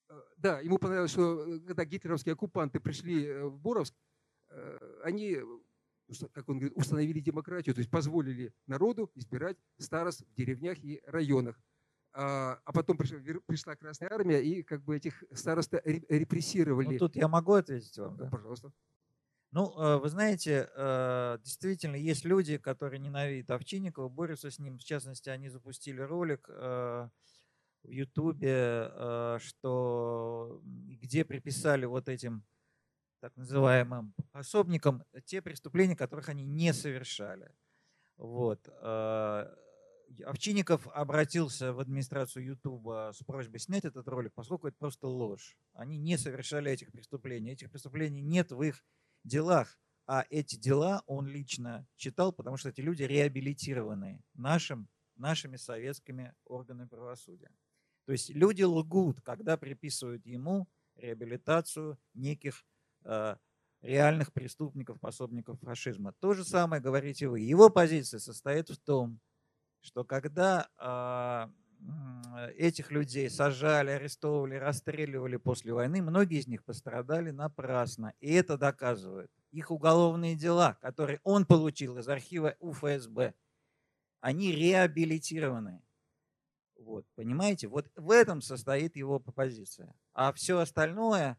э, 0.09 0.21
да, 0.37 0.61
ему 0.61 0.79
понравилось, 0.79 1.11
что 1.11 1.45
когда 1.67 1.85
гитлеровские 1.85 2.35
оккупанты 2.35 2.79
пришли 2.79 3.43
в 3.43 3.59
Боровск, 3.59 3.95
они, 5.05 5.39
как 6.33 6.49
он 6.49 6.59
говорит, 6.59 6.77
установили 6.77 7.21
демократию, 7.21 7.73
то 7.73 7.81
есть 7.81 7.91
позволили 7.91 8.53
народу 8.67 9.11
избирать 9.15 9.57
старост 9.79 10.23
в 10.23 10.35
деревнях 10.35 10.79
и 10.79 11.01
районах. 11.07 11.61
А, 12.13 12.61
а 12.65 12.73
потом 12.73 12.97
пришла, 12.97 13.77
Красная 13.77 14.11
Армия, 14.13 14.43
и 14.43 14.65
как 14.65 14.83
бы 14.83 14.97
этих 14.97 15.23
старост 15.33 15.73
репрессировали. 15.85 16.95
Ну, 16.95 16.99
тут 16.99 17.17
я 17.17 17.29
могу 17.29 17.53
ответить 17.53 17.97
вам? 17.99 18.17
Да? 18.17 18.27
Пожалуйста. 18.27 18.73
Ну, 19.53 19.77
э, 19.77 19.97
вы 19.97 20.09
знаете, 20.09 20.71
э, 20.77 21.39
действительно, 21.43 21.97
есть 21.97 22.25
люди, 22.25 22.57
которые 22.57 23.01
ненавидят 23.01 23.51
Овчинникова, 23.51 24.09
борются 24.09 24.51
с 24.51 24.61
ним. 24.61 24.79
В 24.79 24.85
частности, 24.85 25.29
они 25.29 25.49
запустили 25.49 26.01
ролик 26.01 26.47
э, 26.49 27.09
в 27.83 27.89
Ютубе, 27.89 29.39
что, 29.41 30.61
где 30.65 31.25
приписали 31.25 31.87
вот 31.87 32.11
этим 32.11 32.45
так 33.21 33.35
называемым 33.37 34.15
пособникам 34.33 35.03
те 35.25 35.41
преступления, 35.41 35.97
которых 35.97 36.29
они 36.29 36.45
не 36.45 36.75
совершали. 36.75 37.55
Вот. 38.19 38.69
Овчинников 40.27 40.89
обратился 40.89 41.73
в 41.73 41.81
администрацию 41.81 42.45
Ютуба 42.45 43.13
с 43.15 43.23
просьбой 43.25 43.61
снять 43.61 43.87
этот 43.87 44.07
ролик, 44.09 44.35
поскольку 44.35 44.69
это 44.69 44.77
просто 44.77 45.07
ложь. 45.07 45.57
Они 45.73 45.97
не 45.97 46.19
совершали 46.19 46.71
этих 46.71 46.93
преступлений. 46.93 47.53
Этих 47.53 47.71
преступлений 47.71 48.21
нет 48.21 48.53
в 48.53 48.61
их 48.63 48.85
делах. 49.25 49.79
А 50.07 50.25
эти 50.29 50.57
дела 50.57 51.03
он 51.07 51.27
лично 51.27 51.87
читал, 51.97 52.33
потому 52.33 52.57
что 52.57 52.71
эти 52.71 52.81
люди 52.81 53.05
реабилитированы 53.05 54.23
нашим, 54.35 54.89
нашими 55.17 55.57
советскими 55.57 56.35
органами 56.45 56.89
правосудия. 56.89 57.51
То 58.07 58.13
есть 58.13 58.31
люди 58.31 58.63
лгут, 58.65 59.21
когда 59.21 59.57
приписывают 59.57 60.27
ему 60.27 60.69
реабилитацию 60.97 61.99
неких 62.15 62.65
э, 63.05 63.37
реальных 63.83 64.33
преступников, 64.33 64.99
пособников 65.01 65.61
фашизма. 65.61 66.13
То 66.19 66.35
же 66.35 66.45
самое 66.45 66.83
говорите 66.83 67.29
вы. 67.29 67.41
Его 67.41 67.71
позиция 67.71 68.19
состоит 68.19 68.69
в 68.69 68.79
том, 68.79 69.21
что 69.81 70.05
когда 70.05 70.69
э, 70.77 71.53
этих 72.57 72.91
людей 72.91 73.29
сажали, 73.31 73.91
арестовывали, 73.91 74.55
расстреливали 74.57 75.37
после 75.37 75.73
войны, 75.73 76.03
многие 76.03 76.39
из 76.39 76.47
них 76.47 76.65
пострадали 76.65 77.31
напрасно. 77.31 78.15
И 78.21 78.33
это 78.33 78.57
доказывает. 78.57 79.31
Их 79.51 79.71
уголовные 79.71 80.37
дела, 80.37 80.79
которые 80.81 81.21
он 81.25 81.45
получил 81.45 81.99
из 81.99 82.09
архива 82.09 82.57
УФСБ, 82.61 83.35
они 84.21 84.53
реабилитированы. 84.53 85.83
Вот, 86.77 87.07
понимаете? 87.15 87.69
Вот 87.69 87.91
в 87.97 88.11
этом 88.11 88.41
состоит 88.41 88.97
его 88.97 89.19
позиция. 89.19 89.95
А 90.15 90.33
все 90.33 90.59
остальное, 90.59 91.39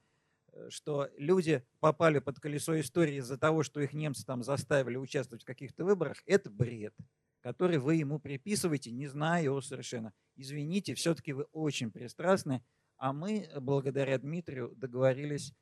э, 0.51 0.69
что 0.69 1.09
люди 1.17 1.65
попали 1.79 2.19
под 2.19 2.39
колесо 2.39 2.79
истории 2.79 3.15
из-за 3.15 3.37
того, 3.37 3.63
что 3.63 3.79
их 3.81 3.93
немцы 3.93 4.25
там 4.25 4.43
заставили 4.43 4.97
участвовать 4.97 5.43
в 5.43 5.47
каких-то 5.47 5.83
выборах, 5.83 6.21
это 6.25 6.49
бред 6.49 6.93
который 7.41 7.77
вы 7.77 7.95
ему 7.95 8.19
приписываете, 8.19 8.91
не 8.91 9.07
зная 9.07 9.43
его 9.43 9.61
совершенно. 9.61 10.13
Извините, 10.35 10.93
все-таки 10.95 11.33
вы 11.33 11.43
очень 11.51 11.91
пристрастны, 11.91 12.63
а 12.97 13.13
мы, 13.13 13.49
благодаря 13.59 14.17
Дмитрию, 14.17 14.73
договорились 14.75 15.53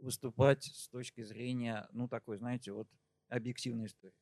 выступать 0.00 0.64
с 0.64 0.88
точки 0.88 1.22
зрения, 1.22 1.88
ну, 1.92 2.08
такой, 2.08 2.36
знаете, 2.38 2.72
вот 2.72 2.88
объективной 3.28 3.86
истории. 3.86 4.14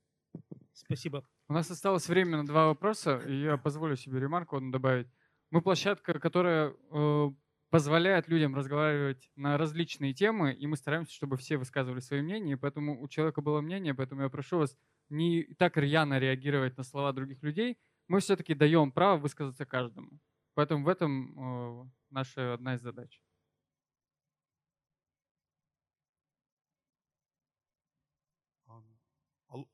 Спасибо. 0.72 1.26
У 1.48 1.52
нас 1.52 1.70
осталось 1.70 2.08
время 2.08 2.38
на 2.38 2.46
два 2.46 2.66
вопроса, 2.66 3.18
и 3.18 3.42
я 3.42 3.56
позволю 3.56 3.96
себе 3.96 4.20
ремарку 4.20 4.56
одну 4.56 4.70
добавить. 4.70 5.08
Мы 5.50 5.62
площадка, 5.62 6.18
которая 6.18 6.74
э, 6.90 7.30
позволяет 7.70 8.28
людям 8.28 8.54
разговаривать 8.54 9.30
на 9.36 9.56
различные 9.56 10.12
темы, 10.12 10.52
и 10.52 10.66
мы 10.66 10.76
стараемся, 10.76 11.14
чтобы 11.14 11.36
все 11.36 11.56
высказывали 11.56 12.00
свои 12.00 12.20
мнения, 12.20 12.52
и 12.52 12.56
поэтому 12.56 13.00
у 13.00 13.08
человека 13.08 13.40
было 13.40 13.60
мнение, 13.60 13.94
поэтому 13.94 14.22
я 14.22 14.28
прошу 14.28 14.58
вас 14.58 14.76
не 15.08 15.44
так 15.58 15.76
рьяно 15.76 16.18
реагировать 16.18 16.76
на 16.76 16.84
слова 16.84 17.12
других 17.12 17.42
людей, 17.42 17.78
мы 18.08 18.20
все-таки 18.20 18.54
даем 18.54 18.92
право 18.92 19.18
высказаться 19.18 19.66
каждому. 19.66 20.20
Поэтому 20.54 20.84
в 20.84 20.88
этом 20.88 21.84
э, 21.84 21.90
наша 22.10 22.54
одна 22.54 22.74
из 22.74 22.80
задач. 22.80 23.20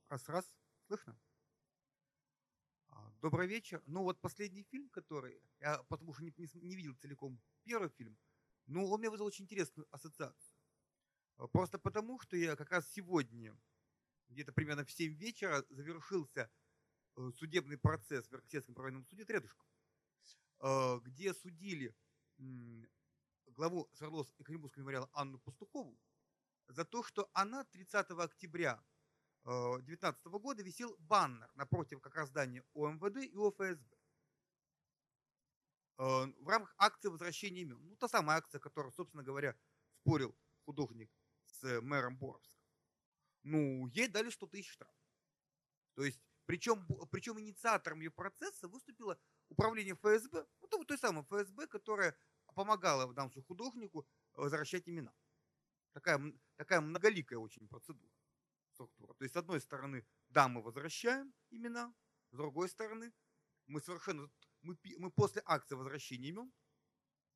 Раз-раз, 0.08 0.44
слышно? 0.86 1.18
А, 2.88 3.10
добрый 3.22 3.46
вечер. 3.46 3.82
Ну 3.86 4.02
вот 4.02 4.20
последний 4.20 4.62
фильм, 4.64 4.90
который, 4.90 5.40
я 5.58 5.82
потому 5.84 6.12
что 6.12 6.22
не, 6.22 6.32
не, 6.36 6.48
не 6.60 6.76
видел 6.76 6.94
целиком 6.94 7.40
первый 7.64 7.88
фильм, 7.88 8.18
но 8.66 8.86
он 8.86 9.00
мне 9.00 9.08
вызвал 9.08 9.28
очень 9.28 9.44
интересную 9.44 9.86
ассоциацию. 9.90 10.54
А, 11.38 11.46
просто 11.46 11.78
потому, 11.78 12.20
что 12.20 12.36
я 12.36 12.56
как 12.56 12.70
раз 12.70 12.90
сегодня 12.92 13.56
где-то 14.32 14.52
примерно 14.52 14.84
в 14.84 14.90
7 14.90 15.14
вечера 15.14 15.64
завершился 15.70 16.50
э, 17.16 17.30
судебный 17.36 17.78
процесс 17.78 18.26
в 18.28 18.32
Верховном 18.32 18.74
правильном 18.74 19.06
суде 19.06 19.24
Тредушком, 19.24 19.68
э, 20.60 21.00
где 21.04 21.34
судили 21.34 21.94
главу 23.46 23.88
Свердловского 23.94 24.42
и 24.42 24.44
Калининского 24.44 24.82
мемориала 24.82 25.10
Анну 25.12 25.38
Пастухову 25.38 25.98
за 26.68 26.84
то, 26.84 27.02
что 27.02 27.30
она 27.34 27.64
30 27.64 28.10
октября 28.10 28.82
2019 29.44 30.26
э, 30.26 30.30
года 30.30 30.62
висел 30.62 30.96
баннер 30.98 31.50
напротив 31.54 32.00
как 32.00 32.14
раз 32.14 32.28
здания 32.30 32.64
ОМВД 32.74 33.18
и 33.18 33.36
ОФСБ 33.36 33.96
в 35.98 36.48
рамках 36.48 36.74
акции 36.78 37.08
возвращения 37.08 37.60
имен. 37.60 37.78
Ну, 37.86 37.94
та 37.96 38.08
самая 38.08 38.38
акция, 38.38 38.58
которую, 38.58 38.92
собственно 38.92 39.22
говоря, 39.22 39.54
спорил 40.00 40.34
художник 40.64 41.12
с 41.44 41.80
мэром 41.80 42.16
Боровским 42.16 42.61
ну, 43.42 43.86
ей 43.88 44.08
дали 44.08 44.30
100 44.30 44.46
тысяч 44.46 44.70
штраф. 44.70 44.94
То 45.94 46.04
есть, 46.04 46.20
причем, 46.46 46.86
причем 47.10 47.38
инициатором 47.40 48.00
ее 48.00 48.10
процесса 48.10 48.68
выступило 48.68 49.18
управление 49.48 49.94
ФСБ, 49.94 50.46
ну, 50.60 50.68
то, 50.68 50.84
той 50.84 50.98
самой 50.98 51.24
ФСБ, 51.24 51.66
которая 51.66 52.16
помогала 52.54 53.12
случае 53.14 53.42
художнику 53.44 54.06
возвращать 54.34 54.88
имена. 54.88 55.12
Такая, 55.92 56.20
такая 56.56 56.80
многоликая 56.80 57.38
очень 57.38 57.68
процедура, 57.68 58.10
структура. 58.72 59.14
То 59.14 59.24
есть, 59.24 59.34
с 59.34 59.36
одной 59.36 59.60
стороны, 59.60 60.06
да, 60.28 60.48
мы 60.48 60.62
возвращаем 60.62 61.32
имена, 61.50 61.94
с 62.30 62.36
другой 62.36 62.68
стороны, 62.68 63.12
мы 63.66 63.80
совершенно, 63.80 64.30
мы, 64.62 64.76
мы 64.98 65.10
после 65.10 65.42
акции 65.44 65.74
возвращения 65.74 66.28
имен 66.28 66.52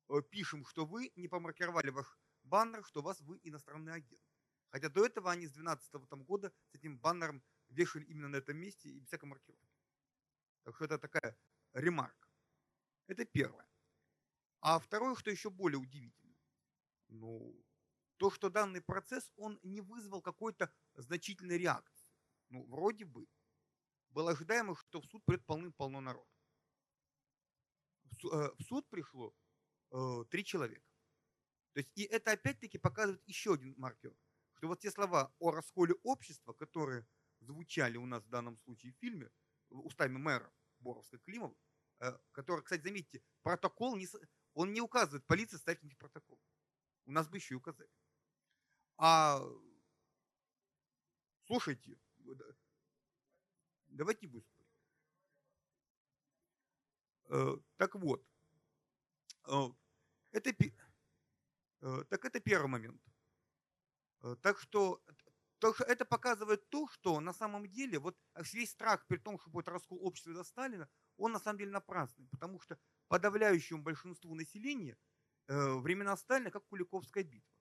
э, 0.09 0.21
пишем, 0.29 0.65
что 0.65 0.85
вы 0.85 1.11
не 1.15 1.27
помаркировали 1.27 1.91
ваш 1.91 2.17
баннер, 2.43 2.83
что 2.83 3.01
вас 3.01 3.21
вы 3.21 3.39
иностранный 3.43 3.93
агент. 3.93 4.23
Хотя 4.69 4.89
до 4.89 5.05
этого 5.05 5.31
они 5.31 5.47
с 5.47 5.53
2012 5.53 6.09
там, 6.09 6.23
года 6.23 6.53
с 6.71 6.75
этим 6.75 6.97
баннером 6.99 7.43
вешали 7.69 8.05
именно 8.05 8.29
на 8.29 8.37
этом 8.37 8.57
месте 8.57 8.89
и 8.89 8.99
без 8.99 9.07
всякой 9.07 9.25
маркировки. 9.25 9.67
Так 10.63 10.75
что 10.75 10.85
это 10.85 10.97
такая 10.97 11.37
ремарка. 11.73 12.27
Это 13.07 13.25
первое. 13.25 13.67
А 14.59 14.79
второе, 14.79 15.15
что 15.15 15.31
еще 15.31 15.49
более 15.49 15.79
удивительно. 15.79 16.35
Ну, 17.07 17.55
то, 18.17 18.29
что 18.31 18.49
данный 18.49 18.81
процесс, 18.81 19.31
он 19.37 19.59
не 19.63 19.81
вызвал 19.81 20.21
какой-то 20.21 20.73
значительной 20.95 21.57
реакции. 21.57 22.09
Ну, 22.49 22.65
вроде 22.65 23.05
бы. 23.05 23.27
Было 24.09 24.31
ожидаемо, 24.31 24.75
что 24.75 24.99
в 24.99 25.05
суд 25.05 25.23
придет 25.25 25.45
полным-полно 25.45 26.01
народ. 26.01 26.27
В 28.03 28.25
э, 28.33 28.63
суд 28.63 28.89
пришло 28.89 29.33
э, 29.91 30.25
три 30.29 30.43
человека. 30.43 30.87
То 31.73 31.79
есть, 31.79 31.91
и 31.95 32.03
это 32.03 32.31
опять-таки 32.31 32.77
показывает 32.77 33.21
еще 33.27 33.53
один 33.53 33.75
маркер 33.77 34.15
что 34.57 34.67
вот 34.67 34.79
те 34.79 34.89
слова 34.91 35.31
о 35.39 35.51
расколе 35.51 35.93
общества, 36.03 36.53
которые 36.53 37.05
звучали 37.41 37.97
у 37.97 38.05
нас 38.05 38.23
в 38.23 38.29
данном 38.29 38.57
случае 38.57 38.93
в 38.93 38.97
фильме, 38.97 39.29
устами 39.69 40.17
мэра 40.17 40.51
Боровска 40.79 41.19
Климова, 41.19 41.55
э, 41.99 42.17
который, 42.31 42.63
кстати, 42.63 42.81
заметьте, 42.81 43.21
протокол, 43.43 43.95
не, 43.95 44.07
он 44.53 44.73
не 44.73 44.81
указывает, 44.81 45.25
полиция 45.27 45.59
ставит 45.59 45.83
них 45.83 45.97
протокол. 45.97 46.39
У 47.05 47.11
нас 47.11 47.27
бы 47.29 47.37
еще 47.37 47.53
и 47.53 47.57
указали. 47.57 47.89
А 48.97 49.39
слушайте, 51.45 51.95
давайте 53.85 54.25
не 54.25 54.31
будем. 54.31 54.47
Э, 57.29 57.57
так 57.75 57.93
вот, 57.93 58.25
э, 59.47 59.69
это, 60.31 60.51
так 62.09 62.25
это 62.25 62.39
первый 62.39 62.67
момент. 62.69 63.06
Э, 64.21 64.35
так 64.41 64.59
что, 64.59 65.01
так 65.59 65.75
что 65.75 65.83
это 65.85 66.05
показывает 66.05 66.69
то, 66.69 66.87
что 66.87 67.19
на 67.19 67.33
самом 67.33 67.67
деле 67.67 67.99
вот 67.99 68.17
весь 68.53 68.71
страх 68.71 69.05
при 69.07 69.17
том, 69.17 69.39
что 69.39 69.49
будет 69.49 69.67
раскол 69.67 69.99
общества 70.05 70.33
до 70.33 70.43
Сталина, 70.43 70.89
он 71.17 71.31
на 71.31 71.39
самом 71.39 71.59
деле 71.59 71.71
напрасный, 71.71 72.27
потому 72.27 72.59
что 72.59 72.77
подавляющему 73.07 73.81
большинству 73.81 74.35
населения 74.35 74.97
э, 75.47 75.73
времена 75.75 76.15
Сталина 76.17 76.51
как 76.51 76.65
Куликовская 76.67 77.23
битва. 77.23 77.51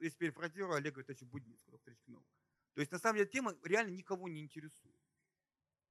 Если 0.00 0.16
перефразирую 0.16 0.74
Олега 0.74 1.00
Витальевича 1.00 1.26
Будницкого, 1.26 1.80
наук. 2.06 2.26
То 2.74 2.80
есть 2.80 2.90
на 2.90 2.98
самом 2.98 3.18
деле 3.18 3.30
тема 3.30 3.56
реально 3.62 3.92
никого 3.94 4.28
не 4.28 4.42
интересует. 4.42 4.96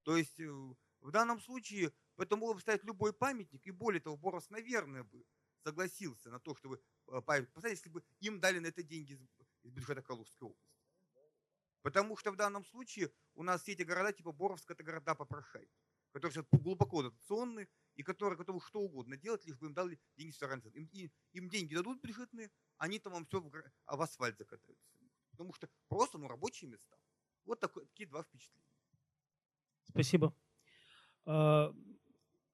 То 0.02 0.16
есть 0.16 0.38
э, 0.40 0.48
в 0.48 1.10
данном 1.10 1.40
случае 1.40 1.92
поэтому 2.16 2.42
было 2.42 2.54
бы 2.54 2.60
ставить 2.60 2.84
любой 2.84 3.12
памятник, 3.12 3.66
и 3.66 3.70
более 3.70 4.00
того, 4.00 4.16
Борос, 4.16 4.50
наверное, 4.50 5.04
бы 5.04 5.24
согласился 5.64 6.30
на 6.30 6.40
то, 6.40 6.54
чтобы 6.54 6.80
памятник 7.26 7.52
поставить, 7.52 7.78
если 7.78 7.90
бы 7.90 8.04
им 8.20 8.40
дали 8.40 8.58
на 8.58 8.66
это 8.66 8.82
деньги 8.82 9.14
из 9.68 9.74
бюджета 9.74 10.02
Калужской 10.02 10.48
области. 10.48 10.78
Потому 11.82 12.16
что 12.16 12.32
в 12.32 12.36
данном 12.36 12.64
случае 12.64 13.12
у 13.34 13.42
нас 13.42 13.62
все 13.62 13.72
эти 13.72 13.82
города, 13.82 14.12
типа 14.12 14.32
Боровск, 14.32 14.70
это 14.70 14.82
города 14.82 15.14
попрошайки, 15.14 15.72
которые 16.12 16.34
сейчас 16.34 16.46
глубоко 16.50 17.02
дотационные 17.02 17.68
и 17.94 18.02
которые 18.02 18.36
готовы 18.36 18.60
что 18.60 18.80
угодно 18.80 19.16
делать, 19.16 19.44
лишь 19.46 19.58
бы 19.58 19.66
им 19.68 19.74
дали 19.74 19.98
деньги 20.16 20.32
с 20.32 20.42
Им, 20.42 21.10
им 21.32 21.48
деньги 21.48 21.74
дадут 21.74 22.00
бюджетные, 22.02 22.50
они 22.78 22.98
там 22.98 23.12
вам 23.12 23.26
все 23.26 23.40
в, 23.40 23.50
а 23.86 23.96
в 23.96 24.02
асфальт 24.02 24.36
закатаются. 24.38 24.98
Потому 25.30 25.52
что 25.52 25.68
просто 25.88 26.18
ну, 26.18 26.26
рабочие 26.28 26.68
места. 26.68 26.96
Вот 27.44 27.60
такое, 27.60 27.86
такие 27.86 28.08
два 28.08 28.22
впечатления. 28.22 28.68
Спасибо. 29.84 30.34
А, 31.24 31.72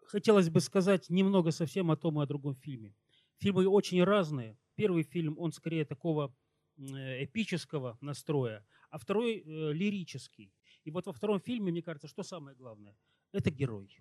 хотелось 0.03 0.51
бы 0.51 0.61
сказать 0.61 1.09
немного 1.09 1.51
совсем 1.51 1.91
о 1.91 1.97
том 1.97 2.21
и 2.21 2.23
о 2.23 2.27
другом 2.27 2.55
фильме. 2.57 2.95
Фильмы 3.39 3.67
очень 3.67 4.03
разные. 4.05 4.59
Первый 4.75 5.03
фильм, 5.03 5.39
он 5.39 5.53
скорее 5.53 5.85
такого 5.85 6.35
эпического 6.77 7.99
настроя, 8.01 8.67
а 8.91 8.99
второй 8.99 9.39
э, 9.39 9.73
лирический. 9.73 10.53
И 10.85 10.91
вот 10.91 11.07
во 11.07 11.13
втором 11.13 11.41
фильме, 11.41 11.73
мне 11.73 11.83
кажется, 11.83 12.09
что 12.09 12.23
самое 12.23 12.57
главное? 12.57 12.97
Это 13.33 13.51
герой. 13.51 13.97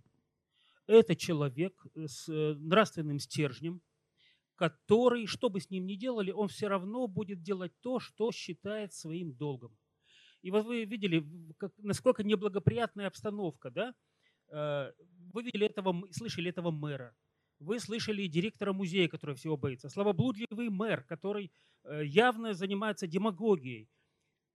Это 0.88 1.16
человек 1.16 1.86
с 1.96 2.28
э, 2.30 2.56
нравственным 2.56 3.20
стержнем, 3.20 3.82
который, 4.56 5.26
что 5.28 5.50
бы 5.50 5.60
с 5.60 5.70
ним 5.70 5.86
ни 5.86 5.96
делали, 5.96 6.32
он 6.32 6.48
все 6.48 6.68
равно 6.68 7.08
будет 7.08 7.42
делать 7.42 7.72
то, 7.82 8.00
что 8.00 8.32
считает 8.32 8.94
своим 8.94 9.34
долгом. 9.34 9.78
И 10.42 10.52
вот 10.52 10.66
вы 10.66 10.84
видели, 10.84 11.26
как, 11.58 11.72
насколько 11.78 12.24
неблагоприятная 12.24 13.08
обстановка, 13.08 13.72
да? 13.72 13.96
Э, 14.50 14.92
вы 15.34 15.44
видели 15.44 15.66
этого, 15.66 16.06
слышали 16.12 16.50
этого 16.50 16.70
мэра, 16.72 17.16
вы 17.64 17.80
слышали 17.80 18.28
директора 18.28 18.74
музея, 18.74 19.08
который 19.08 19.36
всего 19.36 19.58
боится, 19.58 19.90
славоблудливый 19.90 20.70
мэр, 20.70 21.04
который 21.04 21.52
э, 21.84 22.06
явно 22.06 22.54
занимается 22.54 23.08
демагогией. 23.08 23.90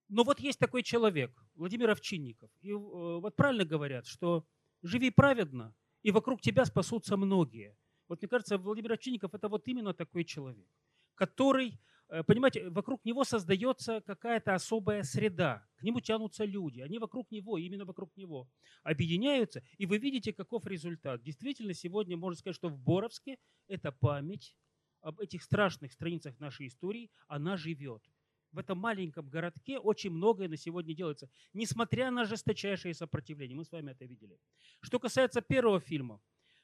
Но 0.09 0.25
вот 0.25 0.41
есть 0.41 0.59
такой 0.59 0.83
человек, 0.83 1.31
Владимир 1.55 1.91
Овчинников. 1.91 2.51
И 2.63 2.73
вот 2.73 3.37
правильно 3.37 3.65
говорят, 3.65 4.07
что 4.07 4.47
живи 4.83 5.11
праведно, 5.11 5.75
и 6.03 6.11
вокруг 6.11 6.41
тебя 6.41 6.65
спасутся 6.65 7.17
многие. 7.17 7.77
Вот 8.09 8.23
мне 8.23 8.29
кажется, 8.29 8.57
Владимир 8.57 8.93
Овчинников– 8.93 9.35
это 9.35 9.49
вот 9.49 9.69
именно 9.69 9.93
такой 9.93 10.25
человек, 10.25 10.69
который, 11.15 11.69
э, 11.69 11.79
понимаете, 12.27 12.69
вокруг 12.71 13.05
него 13.05 13.25
создается 13.25 14.01
какая-то 14.01 14.55
особая 14.55 15.03
среда, 15.03 15.67
к 15.77 15.83
нему 15.83 16.01
тянутся 16.01 16.45
люди, 16.45 16.81
они 16.81 16.99
вокруг 16.99 17.31
него, 17.31 17.59
именно 17.59 17.85
вокруг 17.85 18.17
него 18.17 18.49
объединяются, 18.83 19.63
и 19.77 19.87
вы 19.87 19.99
видите, 19.99 20.33
каков 20.33 20.67
результат. 20.67 21.23
Действительно, 21.23 21.75
сегодня 21.75 22.17
можно 22.17 22.39
сказать, 22.39 22.57
что 22.57 22.69
в 22.69 22.79
Боровске 22.79 23.39
эта 23.67 23.93
память 23.93 24.57
об 25.01 25.21
этих 25.21 25.43
страшных 25.43 25.93
страницах 25.93 26.39
нашей 26.41 26.67
истории, 26.67 27.11
она 27.27 27.57
живет 27.57 28.03
в 28.53 28.59
этом 28.59 28.79
маленьком 28.79 29.29
городке 29.29 29.79
очень 29.79 30.11
многое 30.11 30.49
на 30.49 30.57
сегодня 30.57 30.95
делается, 30.95 31.29
несмотря 31.53 32.11
на 32.11 32.25
жесточайшее 32.25 32.95
сопротивление. 32.95 33.57
Мы 33.57 33.65
с 33.65 33.73
вами 33.73 33.93
это 33.93 34.05
видели. 34.05 34.39
Что 34.81 34.99
касается 34.99 35.41
первого 35.41 35.81
фильма, 35.81 36.21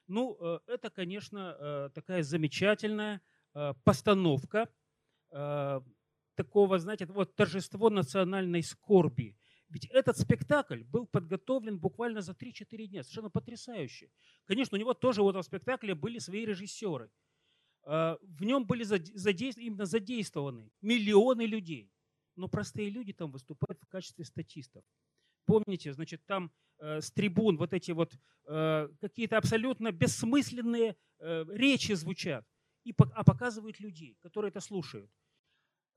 ну, 0.07 0.37
э, 0.39 0.59
это, 0.67 0.89
конечно, 0.89 1.55
э, 1.59 1.89
такая 1.93 2.23
замечательная 2.23 3.21
э, 3.53 3.73
постановка 3.83 4.69
такого, 6.35 6.79
знаете, 6.79 7.05
вот 7.05 7.35
торжество 7.35 7.89
национальной 7.89 8.63
скорби. 8.63 9.35
Ведь 9.69 9.85
этот 9.85 10.17
спектакль 10.17 10.83
был 10.83 11.07
подготовлен 11.07 11.79
буквально 11.79 12.21
за 12.21 12.33
3-4 12.33 12.85
дня. 12.87 13.03
Совершенно 13.03 13.29
потрясающе. 13.29 14.09
Конечно, 14.45 14.77
у 14.77 14.79
него 14.79 14.93
тоже 14.93 15.23
в 15.23 15.29
этом 15.29 15.43
спектакле 15.43 15.95
были 15.95 16.19
свои 16.19 16.45
режиссеры. 16.45 17.09
А, 17.83 18.17
в 18.21 18.43
нем 18.43 18.65
были 18.65 18.83
задействованы, 18.83 19.67
именно 19.67 19.85
задействованы 19.85 20.71
миллионы 20.81 21.45
людей. 21.45 21.91
Но 22.35 22.47
простые 22.47 22.89
люди 22.89 23.13
там 23.13 23.31
выступают 23.31 23.79
в 23.81 23.87
качестве 23.87 24.25
статистов. 24.25 24.83
Помните, 25.45 25.93
значит, 25.93 26.25
там 26.25 26.51
э, 26.79 27.01
с 27.01 27.11
трибун 27.11 27.57
вот 27.57 27.73
эти 27.73 27.91
вот 27.91 28.13
э, 28.47 28.89
какие-то 28.99 29.37
абсолютно 29.37 29.91
бессмысленные 29.91 30.95
э, 31.19 31.45
речи 31.49 31.93
звучат, 31.93 32.45
и, 32.83 32.93
а 33.13 33.23
показывают 33.23 33.79
людей, 33.79 34.17
которые 34.21 34.49
это 34.49 34.59
слушают. 34.59 35.09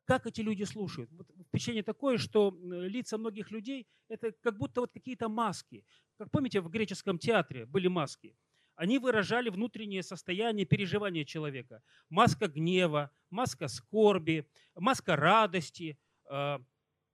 Как 0.09 0.27
эти 0.27 0.41
люди 0.41 0.65
слушают? 0.65 1.13
Вот 1.13 1.29
впечатление 1.49 1.83
такое, 1.83 2.19
что 2.19 2.59
лица 2.63 3.19
многих 3.19 3.51
людей– 3.51 3.87
это 4.09 4.33
как 4.33 4.57
будто 4.57 4.81
вот 4.81 4.93
какие-то 4.93 5.29
маски. 5.29 5.85
Как 6.17 6.31
помните, 6.31 6.61
в 6.61 6.69
греческом 6.71 7.19
театре 7.19 7.67
были 7.67 7.89
маски– 7.89 8.35
они 8.79 9.01
выражали 9.01 9.51
внутреннее 9.51 10.05
состояние 10.05 10.65
переживания 10.65 11.25
человека. 11.25 11.83
Маска 12.11 12.47
гнева, 12.47 13.11
маска 13.29 13.67
скорби, 13.67 14.47
маска 14.77 15.17
радости 15.17 15.99
э, 16.31 16.59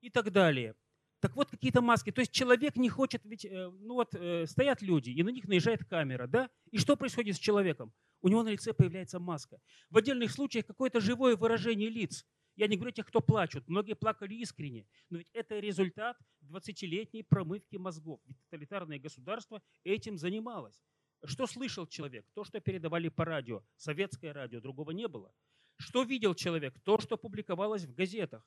и 0.03 0.11
так 0.11 0.31
далее. 0.31 0.75
Так 1.21 1.35
вот, 1.37 1.51
какие-то 1.51 1.81
маски. 1.81 2.13
То 2.13 2.21
есть 2.21 2.33
человек 2.33 2.77
не 2.77 2.91
хочет, 2.91 3.25
ведь, 3.25 3.47
э, 3.47 3.71
ну 3.81 3.95
вот, 3.95 4.15
э, 4.15 4.45
стоят 4.47 4.83
люди, 4.83 5.09
и 5.09 5.23
на 5.23 5.31
них 5.31 5.49
наезжает 5.49 5.87
камера, 5.87 6.27
да? 6.27 6.51
И 6.71 6.77
что 6.77 6.97
происходит 6.97 7.37
с 7.37 7.39
человеком? 7.39 7.95
У 8.21 8.29
него 8.29 8.43
на 8.43 8.51
лице 8.51 8.75
появляется 8.75 9.19
маска. 9.19 9.59
В 9.89 9.97
отдельных 9.97 10.33
случаях 10.33 10.67
какое-то 10.67 11.01
живое 11.01 11.35
выражение 11.35 11.89
лиц. 11.89 12.27
Я 12.57 12.69
не 12.69 12.77
говорю 12.77 12.93
тех, 12.93 13.07
кто 13.07 13.21
плачут. 13.21 13.69
Многие 13.69 13.95
плакали 13.95 14.35
искренне. 14.35 14.87
Но 15.11 15.19
ведь 15.19 15.29
это 15.33 15.59
результат 15.59 16.17
20-летней 16.43 17.25
промывки 17.25 17.77
мозгов. 17.77 18.21
Ведь 18.27 18.39
тоталитарное 18.45 18.99
государство 18.99 19.61
этим 19.83 20.17
занималось. 20.19 20.81
Что 21.25 21.47
слышал 21.47 21.87
человек? 21.87 22.27
То, 22.35 22.45
что 22.45 22.61
передавали 22.61 23.09
по 23.09 23.25
радио. 23.25 23.63
Советское 23.77 24.33
радио, 24.33 24.61
другого 24.61 24.93
не 24.93 25.09
было. 25.09 25.33
Что 25.79 26.03
видел 26.03 26.35
человек? 26.35 26.79
То, 26.85 27.01
что 27.01 27.17
публиковалось 27.17 27.85
в 27.85 27.95
газетах. 27.95 28.47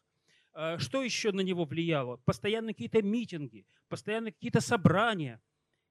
А, 0.54 0.80
что 0.80 1.04
еще 1.04 1.32
на 1.32 1.42
него 1.42 1.66
влияло? 1.66 2.18
Постоянно 2.18 2.74
какие-то 2.74 3.02
митинги, 3.02 3.66
постоянно 3.90 4.32
какие-то 4.32 4.62
собрания. 4.62 5.42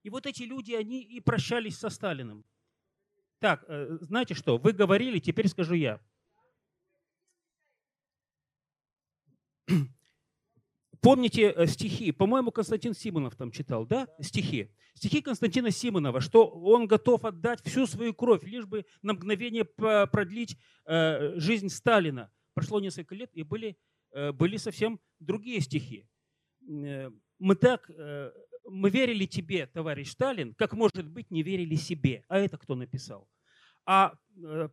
И 0.02 0.10
вот 0.10 0.26
эти 0.26 0.44
люди, 0.44 0.72
они 0.72 1.02
и 1.02 1.20
прощались 1.20 1.78
со 1.78 1.90
Сталиным. 1.90 2.44
Так, 3.38 3.64
э, 3.68 3.98
знаете 4.00 4.34
что? 4.34 4.56
Вы 4.56 4.72
говорили, 4.72 5.18
теперь 5.18 5.48
скажу 5.48 5.74
я. 5.74 6.00
Помните 11.00 11.52
э, 11.52 11.66
стихи? 11.66 12.12
По-моему, 12.12 12.50
Константин 12.50 12.94
Симонов 12.94 13.36
там 13.36 13.50
читал, 13.50 13.86
да? 13.86 14.08
Стихи. 14.20 14.70
Стихи 14.94 15.20
Константина 15.20 15.70
Симонова, 15.70 16.20
что 16.20 16.46
он 16.48 16.86
готов 16.86 17.24
отдать 17.24 17.62
всю 17.64 17.86
свою 17.86 18.14
кровь, 18.14 18.42
лишь 18.44 18.64
бы 18.64 18.86
на 19.02 19.12
мгновение 19.12 19.64
продлить 19.64 20.56
э, 20.86 21.34
жизнь 21.38 21.68
Сталина. 21.68 22.30
Прошло 22.54 22.80
несколько 22.80 23.14
лет, 23.14 23.30
и 23.34 23.42
были, 23.42 23.76
э, 24.12 24.32
были 24.32 24.56
совсем 24.56 25.00
другие 25.20 25.60
стихи. 25.60 26.08
Мы 26.68 27.54
так, 27.54 27.88
мы 28.64 28.90
верили 28.90 29.26
тебе, 29.26 29.66
товарищ 29.66 30.10
Сталин, 30.10 30.52
как, 30.54 30.72
может 30.72 31.06
быть, 31.06 31.30
не 31.30 31.44
верили 31.44 31.76
себе. 31.76 32.24
А 32.28 32.38
это 32.38 32.58
кто 32.58 32.74
написал? 32.74 33.28
А 33.84 34.14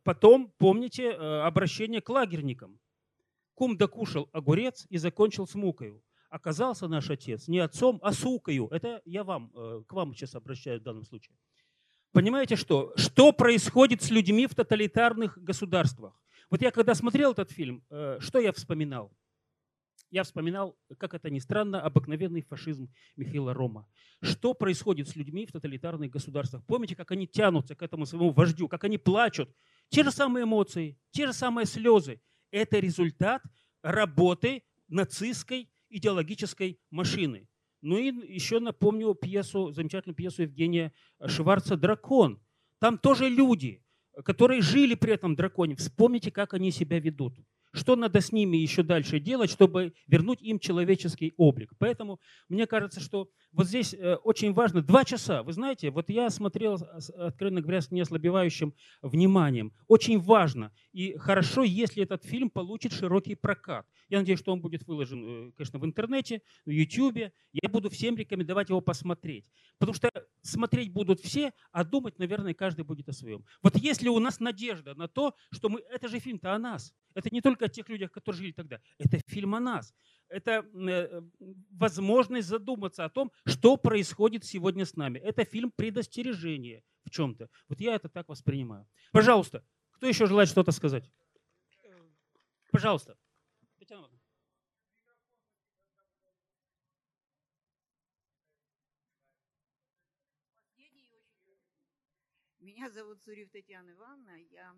потом, 0.04 0.52
помните, 0.58 1.12
обращение 1.12 2.02
к 2.02 2.10
лагерникам. 2.10 2.80
Кум 3.54 3.78
докушал 3.78 4.30
огурец 4.32 4.86
и 4.90 4.98
закончил 4.98 5.48
с 5.48 5.56
мукою 5.56 6.04
оказался 6.34 6.88
наш 6.88 7.12
отец 7.12 7.48
не 7.48 7.60
отцом, 7.60 8.00
а 8.02 8.12
сукою. 8.12 8.68
Это 8.72 9.04
я 9.06 9.24
вам, 9.24 9.52
э, 9.56 9.84
к 9.88 9.94
вам 9.94 10.16
сейчас 10.16 10.34
обращаюсь 10.34 10.82
в 10.82 10.84
данном 10.84 11.04
случае. 11.04 11.38
Понимаете 12.12 12.56
что? 12.56 12.92
Что 12.96 13.32
происходит 13.32 14.02
с 14.02 14.10
людьми 14.10 14.48
в 14.48 14.56
тоталитарных 14.56 15.38
государствах? 15.38 16.20
Вот 16.50 16.64
я 16.64 16.72
когда 16.72 16.96
смотрел 16.96 17.34
этот 17.34 17.52
фильм, 17.52 17.84
э, 17.92 18.18
что 18.20 18.40
я 18.40 18.52
вспоминал? 18.52 19.16
Я 20.10 20.24
вспоминал, 20.24 20.76
как 20.98 21.14
это 21.14 21.30
ни 21.30 21.38
странно, 21.38 21.82
обыкновенный 21.82 22.42
фашизм 22.42 22.92
Михаила 23.16 23.54
Рома. 23.54 23.88
Что 24.24 24.56
происходит 24.56 25.10
с 25.10 25.16
людьми 25.16 25.46
в 25.46 25.52
тоталитарных 25.52 26.10
государствах? 26.10 26.66
Помните, 26.66 26.96
как 26.96 27.12
они 27.12 27.28
тянутся 27.28 27.76
к 27.76 27.84
этому 27.84 28.08
своему 28.08 28.32
вождю, 28.32 28.68
как 28.68 28.84
они 28.86 28.98
плачут? 28.98 29.50
Те 29.90 30.04
же 30.04 30.12
самые 30.12 30.46
эмоции, 30.46 30.98
те 31.12 31.28
же 31.28 31.34
самые 31.34 31.68
слезы. 31.68 32.22
Это 32.54 32.78
результат 32.78 33.42
работы 33.82 34.62
нацистской 34.88 35.72
идеологической 35.90 36.80
машины. 36.92 37.50
Ну 37.82 37.98
и 37.98 38.12
еще 38.32 38.60
напомню 38.60 39.16
пьесу, 39.16 39.72
замечательную 39.72 40.16
пьесу 40.16 40.44
Евгения 40.44 40.94
Шварца 41.26 41.76
«Дракон». 41.76 42.40
Там 42.78 43.00
тоже 43.00 43.28
люди, 43.28 43.84
которые 44.24 44.62
жили 44.62 44.94
при 44.94 45.14
этом 45.14 45.36
драконе. 45.36 45.76
Вспомните, 45.76 46.30
как 46.30 46.54
они 46.54 46.70
себя 46.70 47.00
ведут. 47.00 47.40
Что 47.74 47.96
надо 47.96 48.22
с 48.22 48.32
ними 48.32 48.58
еще 48.58 48.84
дальше 48.84 49.20
делать, 49.20 49.50
чтобы 49.50 49.94
вернуть 50.08 50.42
им 50.42 50.60
человеческий 50.60 51.34
облик. 51.38 51.74
Поэтому 51.80 52.20
мне 52.48 52.68
кажется, 52.68 53.00
что 53.00 53.30
вот 53.52 53.68
здесь 53.68 53.94
э, 53.94 54.16
очень 54.24 54.54
важно, 54.54 54.82
два 54.82 55.04
часа, 55.04 55.44
вы 55.44 55.54
знаете, 55.54 55.90
вот 55.90 56.10
я 56.10 56.30
смотрел, 56.30 56.76
откровенно 57.18 57.62
говоря, 57.62 57.82
с 57.82 57.92
неослабевающим 57.92 58.74
вниманием. 59.02 59.74
Очень 59.88 60.20
важно 60.20 60.72
и 60.92 61.18
хорошо, 61.18 61.64
если 61.64 62.04
этот 62.04 62.24
фильм 62.24 62.50
получит 62.50 62.94
широкий 62.94 63.36
прокат. 63.36 63.88
Я 64.10 64.20
надеюсь, 64.20 64.40
что 64.40 64.54
он 64.54 64.62
будет 64.62 64.86
выложен, 64.86 65.50
э, 65.50 65.52
конечно, 65.58 65.80
в 65.80 65.86
интернете, 65.86 66.42
в 66.66 66.70
YouTube. 66.70 67.32
Я 67.52 67.70
буду 67.70 67.90
всем 67.90 68.16
рекомендовать 68.16 68.70
его 68.70 68.82
посмотреть. 68.82 69.50
Потому 69.80 69.96
что 69.96 70.12
смотреть 70.42 70.92
будут 70.92 71.20
все, 71.20 71.52
а 71.72 71.84
думать, 71.84 72.20
наверное, 72.20 72.54
каждый 72.54 72.86
будет 72.86 73.10
о 73.10 73.14
своем. 73.14 73.44
Вот 73.62 73.76
если 73.78 74.10
у 74.10 74.20
нас 74.20 74.40
надежда 74.40 74.94
на 74.94 75.08
то, 75.08 75.36
что 75.52 75.70
мы... 75.70 75.82
Это 75.90 76.08
же 76.08 76.20
фильм-то 76.20 76.54
о 76.54 76.60
нас. 76.60 76.94
Это 77.16 77.30
не 77.32 77.42
только 77.42 77.63
о 77.66 77.70
тех 77.70 77.90
людях, 77.90 78.12
которые 78.12 78.40
жили 78.40 78.52
тогда. 78.52 78.80
Это 78.98 79.20
фильм 79.28 79.56
о 79.56 79.60
нас. 79.60 79.94
Это 80.30 80.66
э, 80.74 81.22
возможность 81.72 82.48
задуматься 82.48 83.06
о 83.06 83.10
том, 83.10 83.32
что 83.46 83.78
происходит 83.78 84.46
сегодня 84.46 84.86
с 84.86 84.96
нами. 84.96 85.20
Это 85.20 85.46
фильм 85.46 85.72
предостережения 85.76 86.84
в 87.06 87.10
чем-то. 87.10 87.50
Вот 87.70 87.80
я 87.80 87.96
это 87.96 88.10
так 88.10 88.30
воспринимаю. 88.30 88.88
Пожалуйста, 89.12 89.64
кто 89.92 90.08
еще 90.08 90.26
желает 90.26 90.50
что-то 90.50 90.72
сказать? 90.72 91.10
Пожалуйста. 92.72 93.16
Татьяна 93.78 94.08
Меня 102.60 102.90
зовут 102.90 103.22
Сурев 103.22 103.50
Татьяна 103.52 103.92
Ивановна. 103.92 104.38
Я 104.50 104.74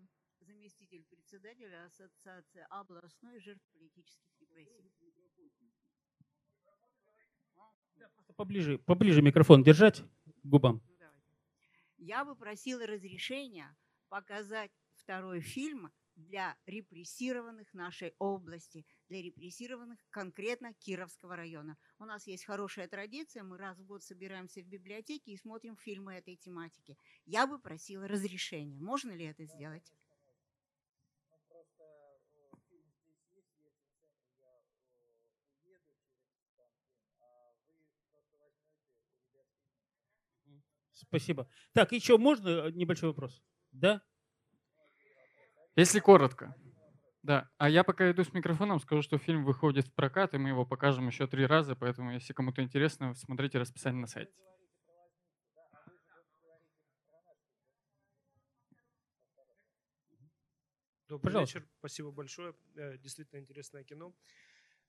заместитель 0.46 1.04
председателя 1.04 1.84
Ассоциации 1.86 2.66
областной 2.70 3.40
жертв 3.40 3.64
политических 3.72 4.30
репрессий. 4.40 4.90
Поближе, 8.36 8.78
поближе 8.78 9.22
микрофон 9.22 9.62
держать 9.62 10.02
губам. 10.44 10.82
Ну, 10.86 11.06
Я 11.98 12.24
бы 12.24 12.36
просила 12.36 12.86
разрешения 12.86 13.74
показать 14.08 14.70
второй 14.94 15.40
фильм 15.40 15.90
для 16.16 16.56
репрессированных 16.66 17.72
нашей 17.74 18.14
области, 18.18 18.86
для 19.08 19.22
репрессированных 19.22 19.98
конкретно 20.10 20.74
Кировского 20.74 21.36
района. 21.36 21.76
У 21.98 22.04
нас 22.04 22.26
есть 22.26 22.44
хорошая 22.44 22.88
традиция, 22.88 23.42
мы 23.42 23.58
раз 23.58 23.78
в 23.78 23.84
год 23.84 24.02
собираемся 24.02 24.62
в 24.62 24.66
библиотеке 24.66 25.32
и 25.32 25.36
смотрим 25.36 25.76
фильмы 25.76 26.14
этой 26.14 26.36
тематики. 26.36 26.98
Я 27.24 27.46
бы 27.46 27.58
просила 27.58 28.08
разрешения. 28.08 28.80
Можно 28.80 29.12
ли 29.12 29.24
это 29.24 29.44
сделать? 29.44 29.92
Спасибо. 40.96 41.46
Так, 41.74 41.92
еще 41.92 42.16
можно 42.16 42.48
э, 42.48 42.70
небольшой 42.72 43.10
вопрос? 43.10 43.42
Да? 43.70 44.02
Если 45.76 46.00
коротко. 46.00 46.56
Да, 47.22 47.50
а 47.58 47.68
я 47.68 47.84
пока 47.84 48.10
иду 48.10 48.24
с 48.24 48.32
микрофоном, 48.32 48.80
скажу, 48.80 49.02
что 49.02 49.18
фильм 49.18 49.44
выходит 49.44 49.88
в 49.88 49.92
прокат, 49.92 50.32
и 50.32 50.38
мы 50.38 50.50
его 50.50 50.64
покажем 50.64 51.06
еще 51.08 51.26
три 51.26 51.44
раза, 51.44 51.74
поэтому 51.74 52.12
если 52.12 52.32
кому-то 52.32 52.62
интересно, 52.62 53.14
смотрите 53.14 53.58
расписание 53.58 54.00
на 54.00 54.06
сайте. 54.06 54.32
Добрый 61.08 61.24
Пожалуйста. 61.24 61.58
вечер, 61.58 61.68
спасибо 61.78 62.10
большое. 62.10 62.54
Э, 62.74 62.96
действительно 62.96 63.40
интересное 63.40 63.84
кино. 63.84 64.14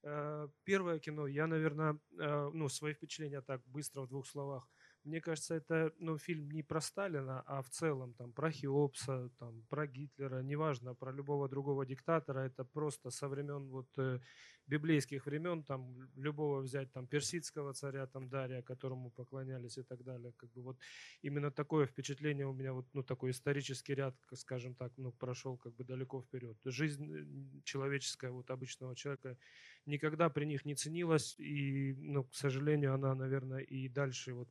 Э, 0.04 0.48
первое 0.64 1.00
кино, 1.00 1.26
я, 1.26 1.46
наверное, 1.46 1.98
ну, 2.10 2.68
свои 2.68 2.94
впечатления 2.94 3.42
так 3.42 3.62
быстро 3.66 4.02
в 4.02 4.08
двух 4.08 4.26
словах 4.26 4.68
мне 5.04 5.20
кажется, 5.20 5.54
это 5.54 5.92
ну, 5.98 6.18
фильм 6.18 6.50
не 6.50 6.62
про 6.62 6.80
Сталина, 6.80 7.42
а 7.46 7.62
в 7.62 7.70
целом 7.70 8.14
там, 8.14 8.32
про 8.32 8.50
Хеопса, 8.50 9.30
там, 9.38 9.62
про 9.68 9.86
Гитлера, 9.86 10.42
неважно, 10.42 10.94
про 10.94 11.12
любого 11.12 11.48
другого 11.48 11.86
диктатора. 11.86 12.40
Это 12.40 12.64
просто 12.64 13.10
со 13.10 13.28
времен 13.28 13.68
вот, 13.68 13.88
э, 13.98 14.20
библейских 14.68 15.26
времен, 15.26 15.62
там, 15.64 16.10
любого 16.14 16.60
взять, 16.60 16.92
там, 16.92 17.06
персидского 17.06 17.72
царя, 17.72 18.06
там, 18.06 18.28
Дария, 18.28 18.62
которому 18.62 19.10
поклонялись 19.10 19.78
и 19.78 19.82
так 19.82 20.04
далее. 20.04 20.32
Как 20.36 20.50
бы 20.52 20.62
вот 20.62 20.78
именно 21.22 21.50
такое 21.50 21.86
впечатление 21.86 22.46
у 22.46 22.52
меня, 22.52 22.72
вот, 22.72 22.86
ну, 22.92 23.02
такой 23.02 23.30
исторический 23.30 23.94
ряд, 23.94 24.14
скажем 24.34 24.74
так, 24.74 24.92
ну, 24.96 25.12
прошел 25.12 25.56
как 25.56 25.74
бы 25.74 25.84
далеко 25.84 26.20
вперед. 26.20 26.56
Жизнь 26.64 27.62
человеческая, 27.64 28.30
вот, 28.30 28.50
обычного 28.50 28.94
человека 28.94 29.38
никогда 29.86 30.28
при 30.28 30.44
них 30.44 30.64
не 30.66 30.74
ценилась, 30.74 31.34
и, 31.38 31.94
ну, 31.94 32.24
к 32.24 32.34
сожалению, 32.34 32.94
она, 32.94 33.14
наверное, 33.14 33.60
и 33.60 33.88
дальше 33.88 34.34
вот 34.34 34.48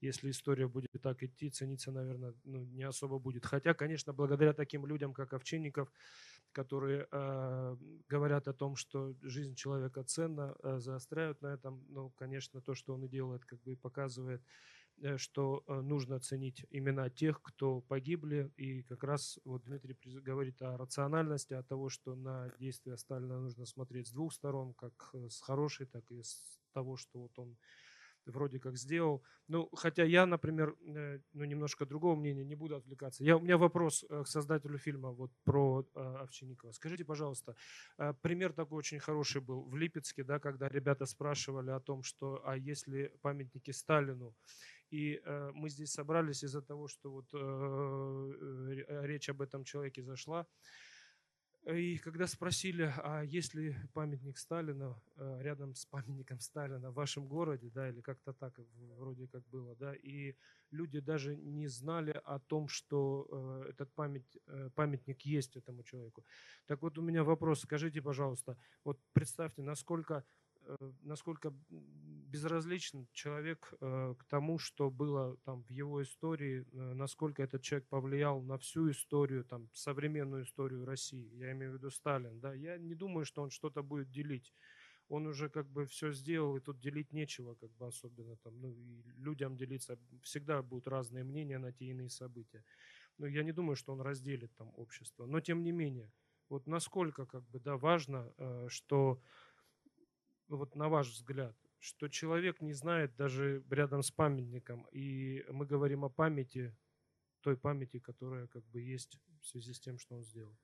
если 0.00 0.30
история 0.30 0.68
будет 0.68 0.90
так 1.02 1.22
идти, 1.22 1.50
цениться, 1.50 1.92
наверное, 1.92 2.34
ну, 2.44 2.64
не 2.64 2.82
особо 2.82 3.18
будет. 3.18 3.46
Хотя, 3.46 3.74
конечно, 3.74 4.12
благодаря 4.12 4.52
таким 4.52 4.86
людям, 4.86 5.12
как 5.12 5.32
Овчинников, 5.32 5.90
которые 6.52 7.06
э, 7.10 7.76
говорят 8.08 8.48
о 8.48 8.52
том, 8.52 8.76
что 8.76 9.14
жизнь 9.22 9.54
человека 9.54 10.02
ценна, 10.04 10.54
э, 10.62 10.78
заостряют 10.78 11.42
на 11.42 11.48
этом, 11.48 11.84
ну, 11.88 12.10
конечно, 12.10 12.60
то, 12.60 12.74
что 12.74 12.94
он 12.94 13.04
и 13.04 13.08
делает, 13.08 13.44
как 13.44 13.60
бы 13.62 13.76
показывает, 13.76 14.42
э, 15.02 15.16
что 15.18 15.62
э, 15.66 15.80
нужно 15.80 16.20
ценить 16.20 16.64
имена 16.70 17.10
тех, 17.10 17.42
кто 17.42 17.80
погибли, 17.80 18.50
и 18.56 18.82
как 18.82 19.04
раз 19.04 19.38
вот 19.44 19.64
Дмитрий 19.64 19.96
говорит 20.20 20.62
о 20.62 20.76
рациональности, 20.76 21.54
о 21.54 21.62
того, 21.62 21.88
что 21.88 22.14
на 22.14 22.52
действия 22.58 22.96
Сталина 22.96 23.40
нужно 23.40 23.66
смотреть 23.66 24.08
с 24.08 24.12
двух 24.12 24.32
сторон, 24.32 24.74
как 24.74 25.14
с 25.28 25.40
хорошей, 25.40 25.86
так 25.86 26.10
и 26.10 26.22
с 26.22 26.42
того, 26.72 26.96
что 26.96 27.20
вот 27.20 27.38
он 27.38 27.56
вроде 28.26 28.58
как 28.58 28.76
сделал. 28.76 29.22
Ну, 29.48 29.68
хотя 29.74 30.04
я, 30.04 30.26
например, 30.26 30.76
э, 30.80 31.20
ну, 31.32 31.44
немножко 31.44 31.86
другого 31.86 32.16
мнения, 32.16 32.44
не 32.44 32.54
буду 32.54 32.76
отвлекаться. 32.76 33.24
Я, 33.24 33.36
у 33.36 33.40
меня 33.40 33.56
вопрос 33.56 34.04
э, 34.08 34.22
к 34.24 34.26
создателю 34.26 34.78
фильма 34.78 35.10
вот 35.10 35.30
про 35.44 35.86
э, 35.94 36.16
Овчинникова. 36.22 36.72
Скажите, 36.72 37.04
пожалуйста, 37.04 37.54
пример 38.22 38.52
такой 38.52 38.78
очень 38.78 38.98
хороший 38.98 39.40
был 39.40 39.62
в 39.62 39.76
Липецке, 39.76 40.24
да, 40.24 40.38
когда 40.38 40.68
ребята 40.68 41.06
спрашивали 41.06 41.70
о 41.70 41.80
том, 41.80 42.02
что, 42.02 42.42
а 42.44 42.56
если 42.56 43.12
памятники 43.22 43.70
Сталину, 43.70 44.34
и 44.90 45.20
э, 45.24 45.50
мы 45.54 45.68
здесь 45.68 45.92
собрались 45.92 46.44
из-за 46.44 46.62
того, 46.62 46.88
что 46.88 47.10
вот 47.10 47.26
э, 47.32 49.06
речь 49.06 49.28
об 49.28 49.42
этом 49.42 49.64
человеке 49.64 50.02
зашла. 50.02 50.46
И 51.66 51.98
когда 51.98 52.28
спросили, 52.28 52.94
а 52.98 53.22
есть 53.22 53.54
ли 53.54 53.74
памятник 53.92 54.38
Сталина 54.38 54.96
э, 55.16 55.38
рядом 55.42 55.74
с 55.74 55.84
памятником 55.84 56.38
Сталина 56.38 56.92
в 56.92 56.94
вашем 56.94 57.26
городе, 57.26 57.70
да, 57.74 57.88
или 57.88 58.00
как-то 58.00 58.32
так 58.32 58.54
вроде 58.96 59.26
как 59.26 59.42
было, 59.48 59.74
да, 59.74 59.92
и 59.92 60.36
люди 60.70 61.00
даже 61.00 61.36
не 61.36 61.66
знали 61.66 62.20
о 62.24 62.38
том, 62.38 62.68
что 62.68 63.26
э, 63.66 63.70
этот 63.70 63.92
память, 63.94 64.38
э, 64.46 64.70
памятник 64.76 65.22
есть 65.22 65.56
этому 65.56 65.82
человеку. 65.82 66.24
Так 66.66 66.82
вот 66.82 66.98
у 66.98 67.02
меня 67.02 67.24
вопрос, 67.24 67.62
скажите, 67.62 68.00
пожалуйста, 68.00 68.56
вот 68.84 69.00
представьте, 69.12 69.62
насколько 69.62 70.22
насколько 71.02 71.52
безразличен 72.26 73.06
человек 73.12 73.72
э, 73.80 74.14
к 74.18 74.24
тому, 74.24 74.58
что 74.58 74.90
было 74.90 75.36
там 75.44 75.62
в 75.64 75.70
его 75.70 76.02
истории, 76.02 76.66
э, 76.72 76.94
насколько 76.94 77.42
этот 77.42 77.62
человек 77.62 77.88
повлиял 77.88 78.42
на 78.42 78.58
всю 78.58 78.90
историю, 78.90 79.44
там, 79.44 79.68
современную 79.72 80.42
историю 80.44 80.84
России. 80.84 81.30
Я 81.34 81.52
имею 81.52 81.72
в 81.72 81.74
виду 81.74 81.90
Сталин. 81.90 82.40
Да? 82.40 82.54
Я 82.54 82.78
не 82.78 82.94
думаю, 82.94 83.24
что 83.24 83.42
он 83.42 83.50
что-то 83.50 83.82
будет 83.82 84.10
делить. 84.10 84.52
Он 85.08 85.26
уже 85.26 85.48
как 85.48 85.66
бы 85.70 85.86
все 85.86 86.12
сделал, 86.12 86.56
и 86.56 86.60
тут 86.60 86.80
делить 86.80 87.12
нечего, 87.12 87.54
как 87.54 87.70
бы 87.70 87.86
особенно 87.86 88.36
там, 88.36 88.60
ну, 88.60 88.72
и 88.72 89.02
людям 89.18 89.56
делиться. 89.56 89.98
Всегда 90.22 90.62
будут 90.62 90.88
разные 90.88 91.24
мнения 91.24 91.58
на 91.58 91.72
те 91.72 91.84
иные 91.86 92.10
события. 92.10 92.64
Но 93.18 93.26
я 93.26 93.44
не 93.44 93.52
думаю, 93.52 93.76
что 93.76 93.92
он 93.92 94.00
разделит 94.00 94.54
там 94.56 94.72
общество. 94.76 95.26
Но 95.26 95.40
тем 95.40 95.62
не 95.62 95.72
менее, 95.72 96.10
вот 96.48 96.66
насколько 96.66 97.24
как 97.24 97.44
бы, 97.50 97.60
да, 97.60 97.76
важно, 97.76 98.32
что 98.68 99.20
вот 100.48 100.74
на 100.74 100.88
ваш 100.88 101.08
взгляд, 101.08 101.56
что 101.78 102.08
человек 102.08 102.60
не 102.60 102.72
знает 102.72 103.14
даже 103.16 103.64
рядом 103.70 104.02
с 104.02 104.10
памятником, 104.10 104.86
и 104.92 105.44
мы 105.50 105.66
говорим 105.66 106.04
о 106.04 106.08
памяти, 106.08 106.76
той 107.40 107.56
памяти, 107.56 107.98
которая 107.98 108.46
как 108.48 108.64
бы 108.66 108.80
есть 108.80 109.18
в 109.40 109.46
связи 109.46 109.72
с 109.72 109.80
тем, 109.80 109.98
что 109.98 110.16
он 110.16 110.24
сделал? 110.24 110.56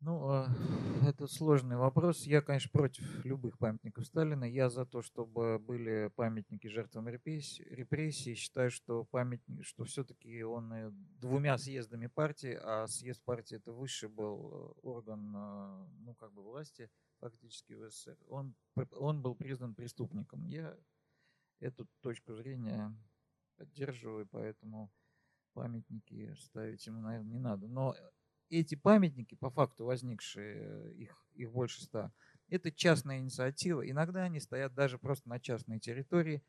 Ну, 0.00 0.28
а, 0.28 0.46
это 1.08 1.26
сложный 1.26 1.76
вопрос. 1.76 2.24
Я, 2.24 2.40
конечно, 2.40 2.70
против 2.72 3.24
любых 3.24 3.58
памятников 3.58 4.06
Сталина. 4.06 4.44
Я 4.44 4.70
за 4.70 4.86
то, 4.86 5.02
чтобы 5.02 5.58
были 5.58 6.10
памятники 6.14 6.68
жертвам 6.68 7.08
репрессий. 7.08 8.34
Считаю, 8.34 8.70
что 8.70 9.04
памятник, 9.04 9.64
что 9.64 9.84
все-таки 9.84 10.42
он 10.44 10.72
двумя 11.18 11.58
съездами 11.58 12.06
партии, 12.06 12.56
а 12.62 12.86
съезд 12.86 13.22
партии 13.24 13.56
это 13.56 13.72
высший 13.72 14.08
был 14.08 14.52
э, 14.52 14.80
орган, 14.82 15.34
э, 15.34 15.86
ну, 16.00 16.14
как 16.14 16.32
бы 16.32 16.42
власти 16.42 16.90
фактически 17.20 17.74
в 17.74 17.88
СССР. 17.90 18.16
Он, 18.28 18.54
он 18.92 19.22
был 19.22 19.34
признан 19.34 19.74
преступником. 19.74 20.44
Я 20.46 20.76
эту 21.60 21.86
точку 22.00 22.34
зрения 22.34 22.94
поддерживаю, 23.56 24.26
поэтому 24.26 24.90
памятники 25.52 26.34
ставить 26.38 26.86
ему, 26.86 27.00
наверное, 27.00 27.32
не 27.32 27.38
надо. 27.38 27.66
Но 27.66 27.94
эти 28.48 28.74
памятники, 28.74 29.34
по 29.34 29.50
факту 29.50 29.84
возникшие, 29.84 30.94
их, 30.94 31.26
их 31.34 31.52
больше 31.52 31.82
ста, 31.82 32.12
это 32.48 32.70
частная 32.72 33.18
инициатива. 33.18 33.88
Иногда 33.88 34.22
они 34.22 34.40
стоят 34.40 34.74
даже 34.74 34.98
просто 34.98 35.28
на 35.28 35.40
частной 35.40 35.80
территории. 35.80 36.42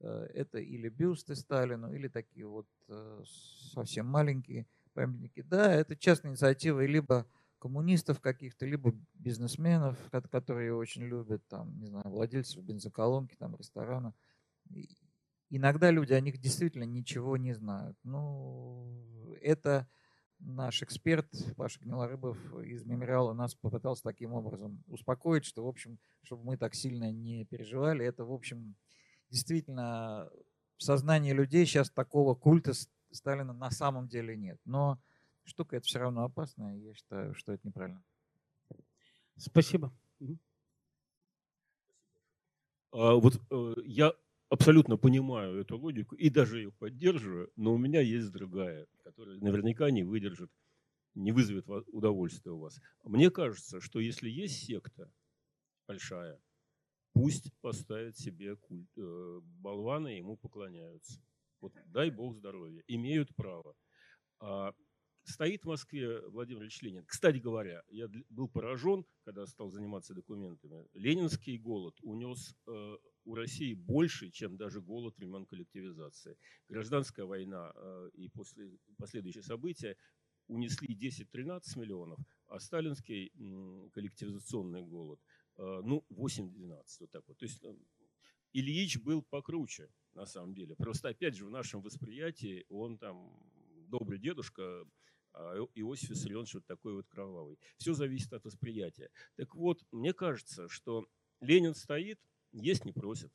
Э, 0.00 0.26
это 0.34 0.58
или 0.58 0.88
бюсты 0.88 1.34
Сталину, 1.34 1.92
или 1.92 2.08
такие 2.08 2.46
вот 2.46 2.68
э, 2.88 3.22
совсем 3.72 4.06
маленькие 4.06 4.66
памятники. 4.94 5.42
Да, 5.42 5.72
это 5.72 5.96
частная 5.96 6.30
инициатива, 6.30 6.84
либо 6.84 7.26
коммунистов 7.64 8.20
каких-то, 8.20 8.66
либо 8.66 8.92
бизнесменов, 9.14 9.96
которые 10.30 10.74
очень 10.74 11.04
любят, 11.04 11.48
там, 11.48 11.78
не 11.78 11.86
знаю, 11.86 12.04
владельцев 12.10 12.62
бензоколонки, 12.62 13.36
там, 13.36 13.56
ресторана. 13.56 14.12
Иногда 15.48 15.90
люди 15.90 16.12
о 16.12 16.20
них 16.20 16.36
действительно 16.36 16.84
ничего 16.84 17.38
не 17.38 17.54
знают. 17.54 17.96
Ну, 18.02 19.34
это 19.40 19.88
наш 20.40 20.82
эксперт 20.82 21.26
Паша 21.56 21.80
Гнилорыбов 21.80 22.36
из 22.66 22.84
мемориала 22.84 23.32
нас 23.32 23.54
попытался 23.54 24.02
таким 24.02 24.34
образом 24.34 24.84
успокоить, 24.86 25.46
что, 25.46 25.64
в 25.64 25.68
общем, 25.68 25.98
чтобы 26.22 26.44
мы 26.44 26.58
так 26.58 26.74
сильно 26.74 27.10
не 27.12 27.46
переживали, 27.46 28.04
это, 28.04 28.26
в 28.26 28.32
общем, 28.32 28.76
действительно 29.30 30.28
в 30.76 30.82
сознании 30.82 31.32
людей 31.32 31.64
сейчас 31.64 31.88
такого 31.88 32.34
культа 32.34 32.72
Сталина 33.10 33.54
на 33.54 33.70
самом 33.70 34.06
деле 34.06 34.36
нет. 34.36 34.60
Но 34.66 35.00
штука 35.44 35.76
это 35.76 35.86
все 35.86 35.98
равно 35.98 36.24
опасная, 36.24 36.76
и 36.76 36.80
я 36.80 36.94
считаю, 36.94 37.34
что 37.34 37.52
это 37.52 37.66
неправильно. 37.66 38.02
Спасибо. 39.36 39.92
А, 42.92 43.14
вот 43.14 43.40
э, 43.50 43.74
я 43.84 44.14
абсолютно 44.48 44.96
понимаю 44.96 45.60
эту 45.60 45.76
логику 45.76 46.14
и 46.14 46.30
даже 46.30 46.58
ее 46.58 46.72
поддерживаю, 46.72 47.50
но 47.56 47.74
у 47.74 47.78
меня 47.78 48.00
есть 48.00 48.30
другая, 48.30 48.86
которая 49.02 49.38
наверняка 49.38 49.90
не 49.90 50.04
выдержит, 50.04 50.50
не 51.14 51.32
вызовет 51.32 51.68
удовольствия 51.88 52.52
у 52.52 52.58
вас. 52.58 52.80
Мне 53.02 53.30
кажется, 53.30 53.80
что 53.80 53.98
если 53.98 54.30
есть 54.30 54.64
секта 54.64 55.10
большая, 55.88 56.40
пусть 57.12 57.52
поставит 57.60 58.16
себе 58.16 58.56
культ, 58.56 58.90
э, 58.96 59.40
болвана 59.42 60.08
и 60.08 60.18
ему 60.18 60.36
поклоняются. 60.36 61.20
Вот 61.60 61.72
дай 61.86 62.10
бог 62.10 62.36
здоровья, 62.36 62.82
имеют 62.86 63.34
право. 63.34 63.74
А 64.38 64.72
стоит 65.24 65.64
в 65.64 65.68
Москве 65.68 66.20
Владимир 66.28 66.62
Ильич 66.62 66.82
Ленин. 66.82 67.04
Кстати 67.06 67.38
говоря, 67.38 67.82
я 67.88 68.08
был 68.30 68.48
поражен, 68.48 69.04
когда 69.24 69.46
стал 69.46 69.70
заниматься 69.70 70.14
документами. 70.14 70.86
Ленинский 70.92 71.58
голод 71.58 71.96
унес 72.02 72.54
э, 72.66 72.96
у 73.24 73.34
России 73.34 73.74
больше, 73.74 74.30
чем 74.30 74.56
даже 74.56 74.80
голод 74.80 75.16
времен 75.16 75.46
коллективизации. 75.46 76.36
Гражданская 76.68 77.26
война 77.26 77.72
э, 77.74 78.10
и 78.14 78.28
после, 78.28 78.78
последующие 78.98 79.42
события 79.42 79.96
унесли 80.46 80.94
10-13 80.94 81.78
миллионов, 81.78 82.18
а 82.48 82.60
сталинский 82.60 83.32
коллективизационный 83.92 84.82
голод, 84.82 85.20
э, 85.56 85.80
ну, 85.84 86.04
8-12, 86.10 86.82
вот 87.00 87.10
так 87.10 87.26
вот. 87.26 87.38
То 87.38 87.46
есть 87.46 87.62
Ильич 88.52 89.00
был 89.00 89.22
покруче, 89.22 89.90
на 90.14 90.26
самом 90.26 90.54
деле. 90.54 90.76
Просто, 90.76 91.08
опять 91.08 91.34
же, 91.34 91.46
в 91.46 91.50
нашем 91.50 91.80
восприятии 91.80 92.66
он 92.68 92.98
там 92.98 93.32
добрый 93.88 94.18
дедушка, 94.18 94.84
а 95.34 95.56
Иосиф 95.74 96.10
Виссарионович 96.10 96.54
вот 96.54 96.66
такой 96.66 96.94
вот 96.94 97.08
кровавый. 97.08 97.58
Все 97.76 97.92
зависит 97.92 98.32
от 98.32 98.44
восприятия. 98.44 99.10
Так 99.36 99.54
вот, 99.54 99.84
мне 99.90 100.12
кажется, 100.12 100.68
что 100.68 101.06
Ленин 101.40 101.74
стоит, 101.74 102.20
есть 102.52 102.84
не 102.84 102.92
просит, 102.92 103.32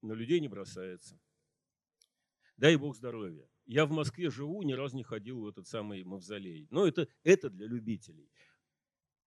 на 0.00 0.12
людей 0.12 0.40
не 0.40 0.48
бросается. 0.48 1.20
Дай 2.56 2.76
бог 2.76 2.96
здоровья. 2.96 3.46
Я 3.66 3.84
в 3.84 3.90
Москве 3.90 4.30
живу, 4.30 4.62
ни 4.62 4.72
разу 4.72 4.96
не 4.96 5.02
ходил 5.02 5.40
в 5.40 5.48
этот 5.48 5.66
самый 5.66 6.02
мавзолей. 6.04 6.66
Но 6.70 6.86
это, 6.86 7.08
это 7.24 7.50
для 7.50 7.66
любителей. 7.66 8.30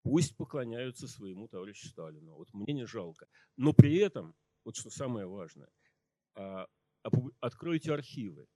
Пусть 0.01 0.35
поклоняются 0.35 1.07
своему 1.07 1.47
товарищу 1.47 1.87
Сталину. 1.87 2.35
Вот 2.35 2.53
мне 2.53 2.73
не 2.73 2.85
жалко. 2.85 3.27
Но 3.57 3.73
при 3.73 3.97
этом, 3.97 4.35
вот 4.63 4.75
что 4.75 4.89
самое 4.89 5.27
важное, 5.27 5.69
а, 6.35 6.67
откройте 7.41 7.93
архивы 7.93 8.47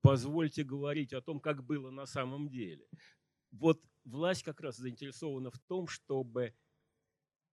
позвольте 0.00 0.64
говорить 0.64 1.12
о 1.12 1.22
том, 1.22 1.40
как 1.40 1.64
было 1.64 1.90
на 1.90 2.06
самом 2.06 2.48
деле. 2.48 2.86
Вот 3.50 3.82
власть 4.04 4.42
как 4.42 4.60
раз 4.60 4.76
заинтересована 4.76 5.50
в 5.50 5.58
том, 5.60 5.88
чтобы 5.88 6.54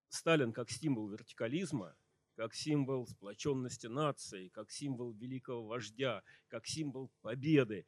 Сталин 0.09 0.53
как 0.53 0.69
символ 0.69 1.09
вертикализма, 1.09 1.95
как 2.35 2.53
символ 2.53 3.07
сплоченности 3.07 3.87
нации, 3.87 4.49
как 4.49 4.71
символ 4.71 5.13
великого 5.13 5.65
вождя, 5.65 6.23
как 6.47 6.67
символ 6.67 7.11
победы 7.21 7.87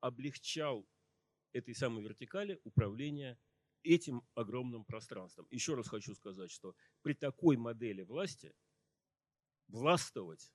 облегчал 0.00 0.86
этой 1.52 1.74
самой 1.74 2.04
вертикали 2.04 2.60
управление 2.64 3.38
этим 3.82 4.22
огромным 4.34 4.84
пространством. 4.84 5.46
Еще 5.50 5.74
раз 5.74 5.88
хочу 5.88 6.14
сказать, 6.14 6.50
что 6.50 6.74
при 7.02 7.14
такой 7.14 7.56
модели 7.56 8.02
власти 8.02 8.54
властвовать 9.68 10.52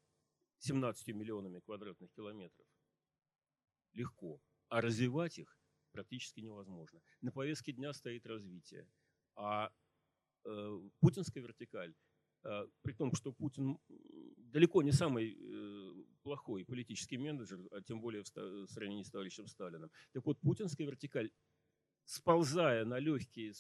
17 0.60 1.08
миллионами 1.10 1.60
квадратных 1.60 2.12
километров 2.14 2.68
легко, 3.96 4.40
а 4.70 4.82
развивать 4.82 5.40
их 5.40 5.58
практически 5.92 6.42
невозможно. 6.42 7.02
На 7.22 7.32
повестке 7.32 7.72
дня 7.72 7.94
стоит 7.94 8.26
развитие. 8.26 8.88
А 9.36 9.72
э, 10.46 10.80
путинская 11.00 11.44
вертикаль, 11.44 11.94
э, 12.44 12.68
при 12.82 12.94
том, 12.94 13.14
что 13.16 13.32
Путин 13.32 13.78
далеко 14.38 14.84
не 14.84 14.92
самый 14.92 15.38
э, 15.38 16.04
плохой 16.24 16.66
политический 16.66 17.18
менеджер, 17.18 17.60
а 17.72 17.82
тем 17.82 18.02
более 18.02 18.24
в, 18.24 18.36
в 18.36 18.68
сравнении 18.68 19.04
с 19.04 19.12
товарищем 19.12 19.48
Сталиным. 19.48 19.92
Так 20.14 20.26
вот, 20.26 20.40
путинская 20.42 20.88
вертикаль, 20.88 21.32
сползая 22.06 22.86
на 22.86 23.00
легкие 23.00 23.54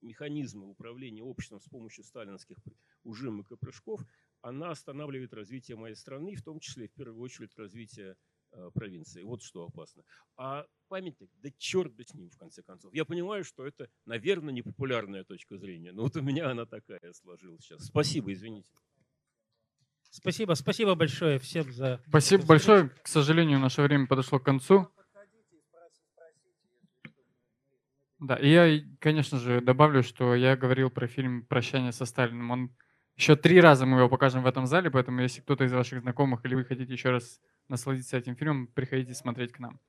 механизмы 0.00 0.68
управления 0.68 1.22
обществом 1.22 1.60
с 1.60 1.68
помощью 1.68 2.04
сталинских 2.04 2.58
ужимок 3.04 3.50
и 3.52 3.56
прыжков, 3.56 4.04
она 4.42 4.70
останавливает 4.70 5.32
развитие 5.32 5.76
моей 5.76 5.94
страны, 5.94 6.34
в 6.34 6.42
том 6.42 6.60
числе, 6.60 6.88
в 6.88 6.92
первую 6.92 7.20
очередь, 7.20 7.56
развитие 7.56 8.16
провинции. 8.74 9.22
Вот 9.22 9.42
что 9.42 9.64
опасно. 9.64 10.02
А 10.36 10.64
памятник, 10.88 11.30
да 11.42 11.50
черт 11.58 11.92
бы 11.92 12.04
с 12.04 12.14
ним, 12.14 12.30
в 12.30 12.36
конце 12.36 12.62
концов. 12.62 12.92
Я 12.94 13.04
понимаю, 13.04 13.44
что 13.44 13.66
это, 13.66 13.88
наверное, 14.04 14.52
непопулярная 14.52 15.24
точка 15.24 15.58
зрения, 15.58 15.92
но 15.92 16.02
вот 16.02 16.16
у 16.16 16.22
меня 16.22 16.50
она 16.50 16.66
такая 16.66 17.12
сложилась 17.12 17.62
сейчас. 17.62 17.86
Спасибо, 17.86 18.32
извините. 18.32 18.68
Спасибо, 20.10 20.54
спасибо 20.54 20.94
большое 20.94 21.38
всем 21.38 21.70
за... 21.72 22.02
Спасибо 22.08 22.46
большое. 22.46 22.88
К 22.88 23.08
сожалению, 23.08 23.58
наше 23.58 23.82
время 23.82 24.06
подошло 24.06 24.38
к 24.38 24.44
концу. 24.44 24.88
Да, 28.18 28.36
и 28.36 28.48
я, 28.48 28.82
конечно 28.98 29.38
же, 29.38 29.60
добавлю, 29.60 30.02
что 30.02 30.34
я 30.34 30.56
говорил 30.56 30.88
про 30.88 31.06
фильм 31.06 31.44
«Прощание 31.44 31.92
со 31.92 32.06
Сталиным». 32.06 32.50
Он 32.50 32.76
еще 33.16 33.36
три 33.36 33.60
раза 33.60 33.86
мы 33.86 33.98
его 33.98 34.08
покажем 34.08 34.42
в 34.42 34.46
этом 34.46 34.66
зале, 34.66 34.90
поэтому 34.90 35.20
если 35.22 35.40
кто-то 35.40 35.64
из 35.64 35.72
ваших 35.72 36.00
знакомых 36.02 36.44
или 36.44 36.54
вы 36.54 36.64
хотите 36.64 36.92
еще 36.92 37.10
раз 37.10 37.40
насладиться 37.68 38.16
этим 38.16 38.36
фильмом, 38.36 38.66
приходите 38.68 39.14
смотреть 39.14 39.52
к 39.52 39.58
нам. 39.58 39.80